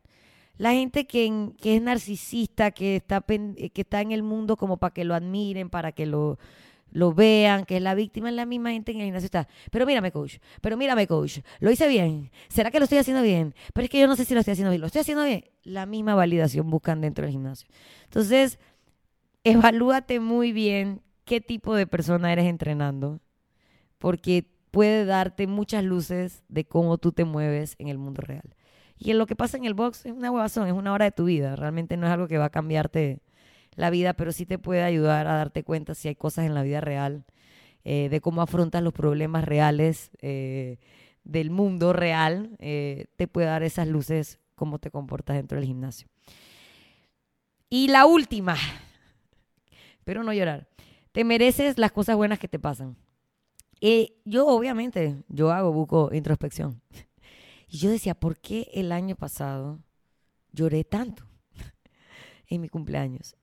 La 0.56 0.72
gente 0.72 1.06
que, 1.06 1.52
es 1.62 1.82
narcisista, 1.82 2.72
que 2.72 2.96
está, 2.96 3.20
que 3.20 3.72
está 3.76 4.00
en 4.00 4.14
el 4.14 4.24
mundo 4.24 4.56
como 4.56 4.78
para 4.78 4.94
que 4.94 5.04
lo 5.04 5.16
admiren, 5.16 5.70
para 5.70 5.92
que 5.92 6.06
lo, 6.06 6.40
lo 6.92 7.14
vean, 7.14 7.66
que 7.66 7.76
es 7.76 7.84
la 7.84 7.94
víctima, 7.94 8.30
es 8.30 8.36
la 8.36 8.46
misma 8.46 8.72
gente 8.72 8.94
en 8.94 9.00
el 9.00 9.06
gimnasio 9.08 9.26
está. 9.26 9.50
Pero 9.70 9.86
mírame, 9.86 10.14
coach, 10.14 10.38
pero 10.62 10.78
mírame, 10.78 11.08
coach, 11.08 11.40
lo 11.60 11.72
hice 11.72 11.90
bien. 11.90 12.32
¿Será 12.48 12.72
que 12.72 12.80
lo 12.80 12.86
estoy 12.86 13.00
haciendo 13.00 13.22
bien? 13.22 13.54
Pero 13.74 13.84
es 13.84 13.90
que 13.90 14.00
yo 14.00 14.08
no 14.08 14.16
sé 14.16 14.24
si 14.24 14.34
lo 14.34 14.40
estoy 14.40 14.54
haciendo 14.54 14.72
bien. 14.72 14.80
¿Lo 14.80 14.88
estoy 14.88 15.02
haciendo 15.02 15.26
bien? 15.26 15.44
La 15.64 15.86
misma 15.86 16.16
validación 16.16 16.70
buscan 16.70 17.02
dentro 17.02 17.26
del 17.26 17.34
gimnasio. 17.34 17.68
Entonces, 18.06 18.60
evalúate 19.44 20.22
muy 20.22 20.54
bien 20.54 21.02
qué 21.32 21.40
tipo 21.40 21.76
de 21.76 21.88
persona 21.88 22.34
eres 22.34 22.44
entrenando, 22.44 23.22
porque 24.00 24.52
puede 24.70 25.06
darte 25.06 25.48
muchas 25.48 25.82
luces 25.82 26.44
de 26.50 26.66
cómo 26.66 26.98
tú 26.98 27.14
te 27.14 27.24
mueves 27.24 27.76
en 27.80 27.88
el 27.88 27.98
mundo 27.98 28.22
real. 28.22 28.54
Y 28.98 29.12
en 29.12 29.18
lo 29.18 29.28
que 29.28 29.38
pasa 29.38 29.56
en 29.56 29.64
el 29.64 29.74
box 29.74 30.06
es 30.06 30.12
una 30.12 30.30
huevazón, 30.30 30.68
es 30.68 30.74
una 30.74 30.92
hora 30.92 31.06
de 31.06 31.14
tu 31.14 31.24
vida. 31.24 31.56
Realmente 31.56 31.96
no 31.96 32.06
es 32.06 32.12
algo 32.12 32.28
que 32.28 32.38
va 32.38 32.48
a 32.48 32.50
cambiarte 32.50 33.22
la 33.76 33.90
vida, 33.90 34.12
pero 34.12 34.34
sí 34.34 34.46
te 34.46 34.60
puede 34.60 34.84
ayudar 34.84 35.26
a 35.28 35.36
darte 35.36 35.64
cuenta 35.64 35.96
si 35.96 36.10
hay 36.10 36.16
cosas 36.16 36.48
en 36.48 36.54
la 36.54 36.64
vida 36.64 36.82
real, 36.82 37.24
eh, 37.86 38.10
de 38.10 38.20
cómo 38.20 38.42
afrontas 38.42 38.84
los 38.84 38.92
problemas 38.92 39.46
reales 39.46 40.12
eh, 40.20 40.80
del 41.24 41.50
mundo 41.50 41.94
real. 41.94 42.58
Eh, 42.60 43.06
te 43.16 43.30
puede 43.30 43.48
dar 43.48 43.64
esas 43.64 43.88
luces, 43.88 44.42
cómo 44.56 44.80
te 44.80 44.92
comportas 44.92 45.38
dentro 45.38 45.58
del 45.58 45.66
gimnasio. 45.66 46.10
Y 47.70 47.88
la 47.88 48.06
última, 48.06 48.58
pero 50.04 50.26
no 50.26 50.34
llorar. 50.34 50.68
Te 51.12 51.24
mereces 51.24 51.78
las 51.78 51.92
cosas 51.92 52.16
buenas 52.16 52.40
que 52.40 52.48
te 52.48 52.60
pasan. 52.60 52.98
Y 53.80 54.16
yo, 54.26 54.48
obviamente, 54.48 55.24
yo 55.28 55.52
hago, 55.52 55.72
buco 55.74 56.12
introspección. 56.14 56.82
Y 57.68 57.78
yo 57.78 57.90
decía, 57.90 58.16
¿por 58.16 58.38
qué 58.38 58.70
el 58.74 58.92
año 58.92 59.16
pasado 59.16 59.80
lloré 60.52 60.84
tanto 60.84 61.26
en 62.48 62.62
mi 62.62 62.70
cumpleaños? 62.70 63.36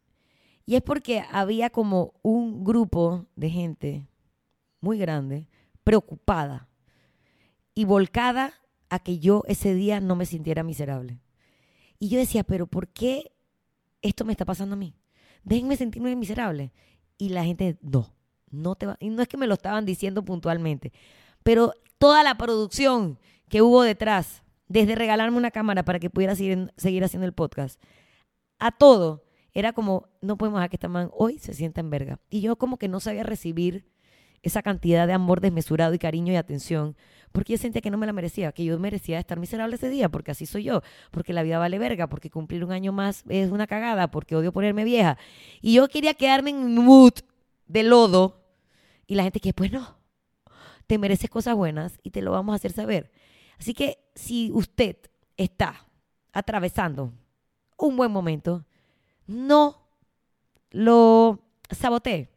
Y 0.64 0.76
es 0.76 0.82
porque 0.82 1.24
había 1.32 1.70
como 1.70 2.12
un 2.22 2.62
grupo 2.62 3.26
de 3.36 3.48
gente 3.48 4.06
muy 4.80 4.98
grande, 4.98 5.48
preocupada 5.82 6.68
y 7.74 7.84
volcada 7.84 8.52
a 8.90 8.98
que 8.98 9.18
yo 9.18 9.44
ese 9.46 9.74
día 9.74 10.00
no 10.00 10.14
me 10.14 10.26
sintiera 10.26 10.62
miserable. 10.62 11.20
Y 11.98 12.08
yo 12.10 12.18
decía, 12.18 12.44
pero 12.44 12.66
¿por 12.66 12.88
qué 12.88 13.32
esto 14.02 14.24
me 14.24 14.32
está 14.32 14.44
pasando 14.44 14.74
a 14.74 14.78
mí? 14.78 14.94
Déjenme 15.42 15.76
sentirme 15.76 16.14
miserable 16.14 16.72
y 17.18 17.30
la 17.30 17.44
gente 17.44 17.76
no, 17.82 18.14
no 18.50 18.74
te 18.76 18.86
va, 18.86 18.96
y 19.00 19.10
no 19.10 19.20
es 19.20 19.28
que 19.28 19.36
me 19.36 19.46
lo 19.46 19.54
estaban 19.54 19.84
diciendo 19.84 20.24
puntualmente, 20.24 20.92
pero 21.42 21.74
toda 21.98 22.22
la 22.22 22.36
producción 22.36 23.18
que 23.48 23.62
hubo 23.62 23.82
detrás, 23.82 24.42
desde 24.68 24.94
regalarme 24.94 25.36
una 25.36 25.50
cámara 25.50 25.84
para 25.84 25.98
que 25.98 26.10
pudiera 26.10 26.34
seguir, 26.34 26.72
seguir 26.76 27.04
haciendo 27.04 27.26
el 27.26 27.32
podcast, 27.32 27.80
a 28.58 28.70
todo, 28.70 29.24
era 29.52 29.72
como, 29.72 30.08
no 30.20 30.36
podemos 30.36 30.58
dejar 30.58 30.70
que 30.70 30.76
esta 30.76 30.88
man 30.88 31.10
hoy 31.12 31.38
se 31.38 31.54
sienta 31.54 31.80
en 31.80 31.90
verga. 31.90 32.20
Y 32.30 32.40
yo 32.40 32.56
como 32.56 32.76
que 32.76 32.88
no 32.88 33.00
sabía 33.00 33.22
recibir 33.22 33.86
esa 34.42 34.62
cantidad 34.62 35.06
de 35.06 35.12
amor 35.12 35.40
desmesurado 35.40 35.94
y 35.94 35.98
cariño 35.98 36.32
y 36.32 36.36
atención, 36.36 36.96
porque 37.32 37.52
yo 37.52 37.58
sentía 37.58 37.82
que 37.82 37.90
no 37.90 37.98
me 37.98 38.06
la 38.06 38.12
merecía, 38.12 38.52
que 38.52 38.64
yo 38.64 38.78
merecía 38.78 39.18
estar 39.18 39.38
miserable 39.38 39.76
ese 39.76 39.90
día, 39.90 40.08
porque 40.08 40.30
así 40.30 40.46
soy 40.46 40.64
yo, 40.64 40.82
porque 41.10 41.32
la 41.32 41.42
vida 41.42 41.58
vale 41.58 41.78
verga, 41.78 42.06
porque 42.08 42.30
cumplir 42.30 42.64
un 42.64 42.72
año 42.72 42.92
más 42.92 43.24
es 43.28 43.50
una 43.50 43.66
cagada, 43.66 44.10
porque 44.10 44.36
odio 44.36 44.52
ponerme 44.52 44.84
vieja. 44.84 45.18
Y 45.60 45.74
yo 45.74 45.88
quería 45.88 46.14
quedarme 46.14 46.50
en 46.50 46.74
mood 46.74 47.12
de 47.66 47.82
lodo, 47.82 48.44
y 49.06 49.14
la 49.14 49.22
gente 49.22 49.40
que, 49.40 49.52
pues 49.52 49.72
no, 49.72 49.96
te 50.86 50.98
mereces 50.98 51.30
cosas 51.30 51.54
buenas 51.54 51.98
y 52.02 52.10
te 52.10 52.22
lo 52.22 52.32
vamos 52.32 52.52
a 52.52 52.56
hacer 52.56 52.72
saber. 52.72 53.10
Así 53.58 53.74
que 53.74 53.98
si 54.14 54.50
usted 54.52 54.96
está 55.36 55.86
atravesando 56.32 57.12
un 57.76 57.96
buen 57.96 58.10
momento, 58.10 58.66
no 59.26 59.88
lo 60.70 61.40
sabotee 61.70 62.28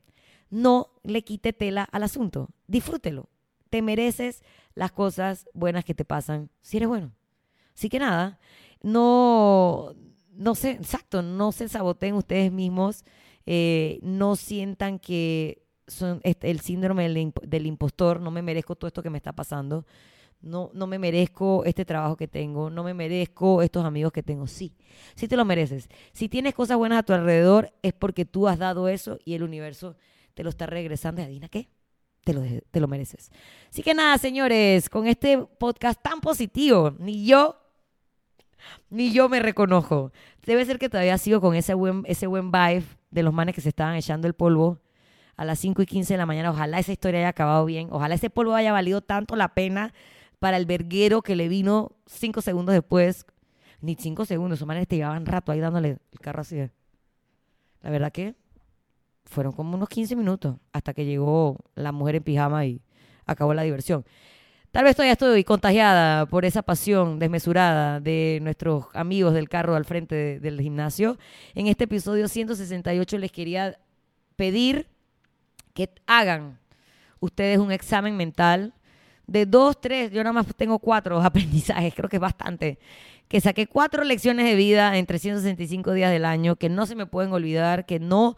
no 0.51 0.91
le 1.03 1.23
quite 1.23 1.53
tela 1.53 1.83
al 1.91 2.03
asunto. 2.03 2.49
Disfrútelo. 2.67 3.29
Te 3.71 3.81
mereces 3.81 4.43
las 4.75 4.91
cosas 4.91 5.47
buenas 5.53 5.83
que 5.83 5.95
te 5.95 6.05
pasan 6.05 6.51
si 6.61 6.77
eres 6.77 6.89
bueno. 6.89 7.13
Así 7.73 7.89
que 7.89 7.99
nada, 7.99 8.39
no, 8.83 9.95
no 10.33 10.55
sé, 10.55 10.71
exacto, 10.71 11.21
no 11.21 11.51
se 11.51 11.69
saboteen 11.69 12.15
ustedes 12.15 12.51
mismos, 12.51 13.05
eh, 13.45 13.99
no 14.03 14.35
sientan 14.35 14.99
que 14.99 15.63
son 15.87 16.21
el 16.23 16.59
síndrome 16.59 17.09
del, 17.09 17.65
impostor, 17.65 18.19
no 18.19 18.29
me 18.29 18.41
merezco 18.41 18.75
todo 18.75 18.87
esto 18.87 19.01
que 19.01 19.09
me 19.09 19.17
está 19.17 19.33
pasando, 19.33 19.85
no, 20.41 20.69
no 20.73 20.85
me 20.85 20.99
merezco 20.99 21.63
este 21.65 21.85
trabajo 21.85 22.17
que 22.17 22.27
tengo, 22.27 22.69
no 22.69 22.83
me 22.83 22.93
merezco 22.93 23.61
estos 23.61 23.85
amigos 23.85 24.11
que 24.11 24.23
tengo. 24.23 24.47
Sí, 24.47 24.75
sí 25.15 25.27
te 25.27 25.37
lo 25.37 25.45
mereces. 25.45 25.87
Si 26.13 26.29
tienes 26.29 26.55
cosas 26.55 26.77
buenas 26.77 26.99
a 26.99 27.03
tu 27.03 27.13
alrededor 27.13 27.71
es 27.83 27.93
porque 27.93 28.25
tú 28.25 28.47
has 28.47 28.57
dado 28.57 28.87
eso 28.87 29.19
y 29.23 29.33
el 29.33 29.43
universo 29.43 29.95
te 30.33 30.43
lo 30.43 30.49
está 30.49 30.65
regresando 30.65 31.21
y 31.21 31.25
adivina 31.25 31.49
qué, 31.49 31.69
te 32.23 32.33
lo, 32.33 32.41
te 32.71 32.79
lo 32.79 32.87
mereces. 32.87 33.31
Así 33.69 33.83
que 33.83 33.93
nada, 33.93 34.17
señores, 34.17 34.89
con 34.89 35.07
este 35.07 35.37
podcast 35.37 36.01
tan 36.01 36.21
positivo, 36.21 36.95
ni 36.99 37.25
yo, 37.25 37.57
ni 38.89 39.11
yo 39.11 39.29
me 39.29 39.39
reconozco. 39.39 40.11
Debe 40.45 40.65
ser 40.65 40.79
que 40.79 40.89
todavía 40.89 41.17
sigo 41.17 41.41
con 41.41 41.55
ese 41.55 41.73
buen, 41.73 42.03
ese 42.05 42.27
buen 42.27 42.51
vibe 42.51 42.85
de 43.09 43.23
los 43.23 43.33
manes 43.33 43.55
que 43.55 43.61
se 43.61 43.69
estaban 43.69 43.95
echando 43.95 44.27
el 44.27 44.33
polvo 44.33 44.79
a 45.35 45.45
las 45.45 45.59
5 45.59 45.81
y 45.81 45.85
15 45.85 46.13
de 46.13 46.17
la 46.17 46.25
mañana. 46.25 46.51
Ojalá 46.51 46.79
esa 46.79 46.91
historia 46.91 47.19
haya 47.19 47.29
acabado 47.29 47.65
bien. 47.65 47.87
Ojalá 47.91 48.15
ese 48.15 48.29
polvo 48.29 48.53
haya 48.53 48.71
valido 48.71 49.01
tanto 49.01 49.35
la 49.35 49.53
pena 49.53 49.93
para 50.39 50.57
el 50.57 50.65
verguero 50.65 51.21
que 51.21 51.35
le 51.35 51.47
vino 51.47 51.91
cinco 52.05 52.41
segundos 52.41 52.73
después. 52.73 53.25
Ni 53.79 53.95
cinco 53.95 54.25
segundos, 54.25 54.59
esos 54.59 54.67
manes 54.67 54.87
te 54.87 54.97
llevaban 54.97 55.25
rato 55.25 55.51
ahí 55.51 55.59
dándole 55.59 55.97
el 56.11 56.19
carro 56.19 56.41
así. 56.41 56.57
La 57.81 57.89
verdad 57.89 58.11
que 58.11 58.35
fueron 59.31 59.53
como 59.53 59.75
unos 59.75 59.89
15 59.89 60.15
minutos 60.15 60.57
hasta 60.71 60.93
que 60.93 61.05
llegó 61.05 61.57
la 61.75 61.91
mujer 61.91 62.15
en 62.15 62.23
pijama 62.23 62.65
y 62.65 62.81
acabó 63.25 63.53
la 63.53 63.63
diversión. 63.63 64.05
Tal 64.71 64.85
vez 64.85 64.95
todavía 64.95 65.13
estoy 65.13 65.43
contagiada 65.43 66.25
por 66.27 66.45
esa 66.45 66.61
pasión 66.61 67.19
desmesurada 67.19 67.99
de 67.99 68.39
nuestros 68.41 68.85
amigos 68.93 69.33
del 69.33 69.49
carro 69.49 69.75
al 69.75 69.85
frente 69.85 70.39
del 70.39 70.61
gimnasio. 70.61 71.17
En 71.55 71.67
este 71.67 71.85
episodio 71.85 72.27
168 72.27 73.17
les 73.17 73.31
quería 73.31 73.79
pedir 74.35 74.87
que 75.73 75.89
hagan 76.05 76.59
ustedes 77.19 77.57
un 77.57 77.71
examen 77.71 78.15
mental 78.15 78.73
de 79.27 79.45
dos, 79.45 79.79
tres, 79.79 80.11
yo 80.11 80.23
nada 80.23 80.33
más 80.33 80.45
tengo 80.55 80.79
cuatro 80.79 81.21
aprendizajes, 81.23 81.93
creo 81.93 82.09
que 82.09 82.17
es 82.17 82.21
bastante 82.21 82.79
que 83.31 83.39
saqué 83.39 83.65
cuatro 83.65 84.03
lecciones 84.03 84.45
de 84.45 84.55
vida 84.55 84.97
en 84.97 85.05
365 85.05 85.93
días 85.93 86.11
del 86.11 86.25
año 86.25 86.57
que 86.57 86.67
no 86.67 86.85
se 86.85 86.95
me 86.95 87.05
pueden 87.05 87.31
olvidar, 87.31 87.85
que 87.85 87.97
no, 87.97 88.35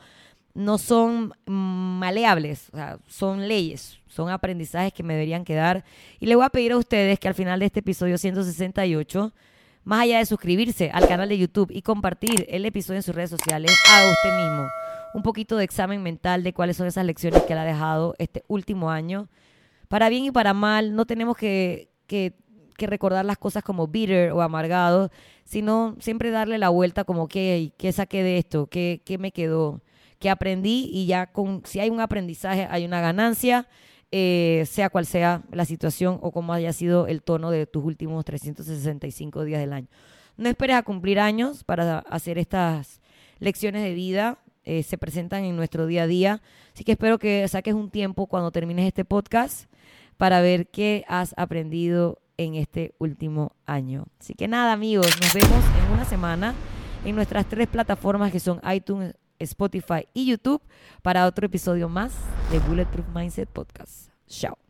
no 0.53 0.77
son 0.77 1.33
maleables, 1.45 2.69
o 2.73 2.77
sea, 2.77 2.99
son 3.07 3.47
leyes, 3.47 3.99
son 4.07 4.29
aprendizajes 4.29 4.93
que 4.93 5.03
me 5.03 5.13
deberían 5.13 5.45
quedar. 5.45 5.83
Y 6.19 6.27
le 6.27 6.35
voy 6.35 6.45
a 6.45 6.49
pedir 6.49 6.73
a 6.73 6.77
ustedes 6.77 7.19
que 7.19 7.27
al 7.27 7.33
final 7.33 7.59
de 7.59 7.65
este 7.67 7.79
episodio 7.79 8.17
168, 8.17 9.33
más 9.83 10.01
allá 10.01 10.19
de 10.19 10.25
suscribirse 10.25 10.91
al 10.93 11.07
canal 11.07 11.29
de 11.29 11.37
YouTube 11.37 11.71
y 11.71 11.81
compartir 11.81 12.45
el 12.49 12.65
episodio 12.65 12.99
en 12.99 13.03
sus 13.03 13.15
redes 13.15 13.31
sociales, 13.31 13.71
haga 13.89 14.11
usted 14.11 14.37
mismo 14.37 14.67
un 15.13 15.21
poquito 15.21 15.57
de 15.57 15.63
examen 15.63 16.01
mental 16.01 16.43
de 16.43 16.53
cuáles 16.53 16.77
son 16.77 16.87
esas 16.87 17.05
lecciones 17.05 17.43
que 17.43 17.53
le 17.53 17.61
ha 17.61 17.65
dejado 17.65 18.15
este 18.17 18.43
último 18.47 18.89
año. 18.89 19.29
Para 19.87 20.09
bien 20.09 20.25
y 20.25 20.31
para 20.31 20.53
mal, 20.53 20.95
no 20.95 21.05
tenemos 21.05 21.37
que, 21.37 21.89
que 22.07 22.33
recordar 22.87 23.23
las 23.25 23.37
cosas 23.37 23.63
como 23.63 23.87
bitter 23.87 24.31
o 24.31 24.41
amargado, 24.41 25.11
sino 25.43 25.95
siempre 25.99 26.31
darle 26.31 26.57
la 26.57 26.69
vuelta 26.69 27.03
como, 27.03 27.27
que 27.27 27.73
¿qué 27.77 27.91
saqué 27.91 28.23
de 28.23 28.37
esto? 28.37 28.67
¿Qué, 28.67 29.01
¿Qué 29.05 29.17
me 29.17 29.31
quedó? 29.31 29.81
¿Qué 30.23 30.29
aprendí? 30.29 30.89
Y 30.89 31.05
ya 31.05 31.25
con, 31.25 31.63
si 31.65 31.81
hay 31.81 31.89
un 31.89 31.99
aprendizaje, 31.99 32.65
hay 32.71 32.85
una 32.85 33.01
ganancia, 33.01 33.67
eh, 34.09 34.63
sea 34.65 34.89
cual 34.89 35.05
sea 35.05 35.41
la 35.51 35.65
situación 35.65 36.17
o 36.21 36.31
como 36.31 36.53
haya 36.53 36.71
sido 36.71 37.07
el 37.07 37.21
tono 37.21 37.51
de 37.51 37.67
tus 37.67 37.83
últimos 37.83 38.23
365 38.23 39.43
días 39.43 39.59
del 39.59 39.73
año. 39.73 39.87
No 40.37 40.47
esperes 40.47 40.77
a 40.77 40.83
cumplir 40.83 41.19
años 41.19 41.65
para 41.65 41.99
hacer 41.99 42.37
estas 42.37 43.01
lecciones 43.39 43.83
de 43.83 43.93
vida. 43.93 44.37
Eh, 44.63 44.83
se 44.83 44.97
presentan 44.97 45.43
en 45.43 45.57
nuestro 45.57 45.87
día 45.87 46.03
a 46.03 46.07
día. 46.07 46.41
Así 46.73 46.85
que 46.85 46.93
espero 46.93 47.19
que 47.19 47.45
saques 47.49 47.73
un 47.73 47.89
tiempo 47.89 48.27
cuando 48.27 48.49
termines 48.49 48.87
este 48.87 49.03
podcast 49.03 49.65
para 50.15 50.39
ver 50.39 50.69
qué 50.69 51.03
has 51.09 51.33
aprendido 51.35 52.21
en 52.37 52.55
este 52.55 52.95
último 52.97 53.57
año. 53.65 54.05
Así 54.21 54.35
que 54.35 54.47
nada, 54.47 54.71
amigos, 54.71 55.19
nos 55.21 55.33
vemos 55.33 55.65
en 55.83 55.91
una 55.91 56.05
semana 56.05 56.55
en 57.03 57.15
nuestras 57.15 57.45
tres 57.45 57.67
plataformas 57.67 58.31
que 58.31 58.39
son 58.39 58.61
iTunes, 58.73 59.15
Spotify 59.39 60.07
y 60.13 60.25
YouTube 60.25 60.61
para 61.01 61.25
otro 61.25 61.45
episodio 61.45 61.89
más 61.89 62.13
de 62.51 62.59
Bulletproof 62.59 63.07
Mindset 63.13 63.49
Podcast. 63.49 64.09
Chao. 64.27 64.62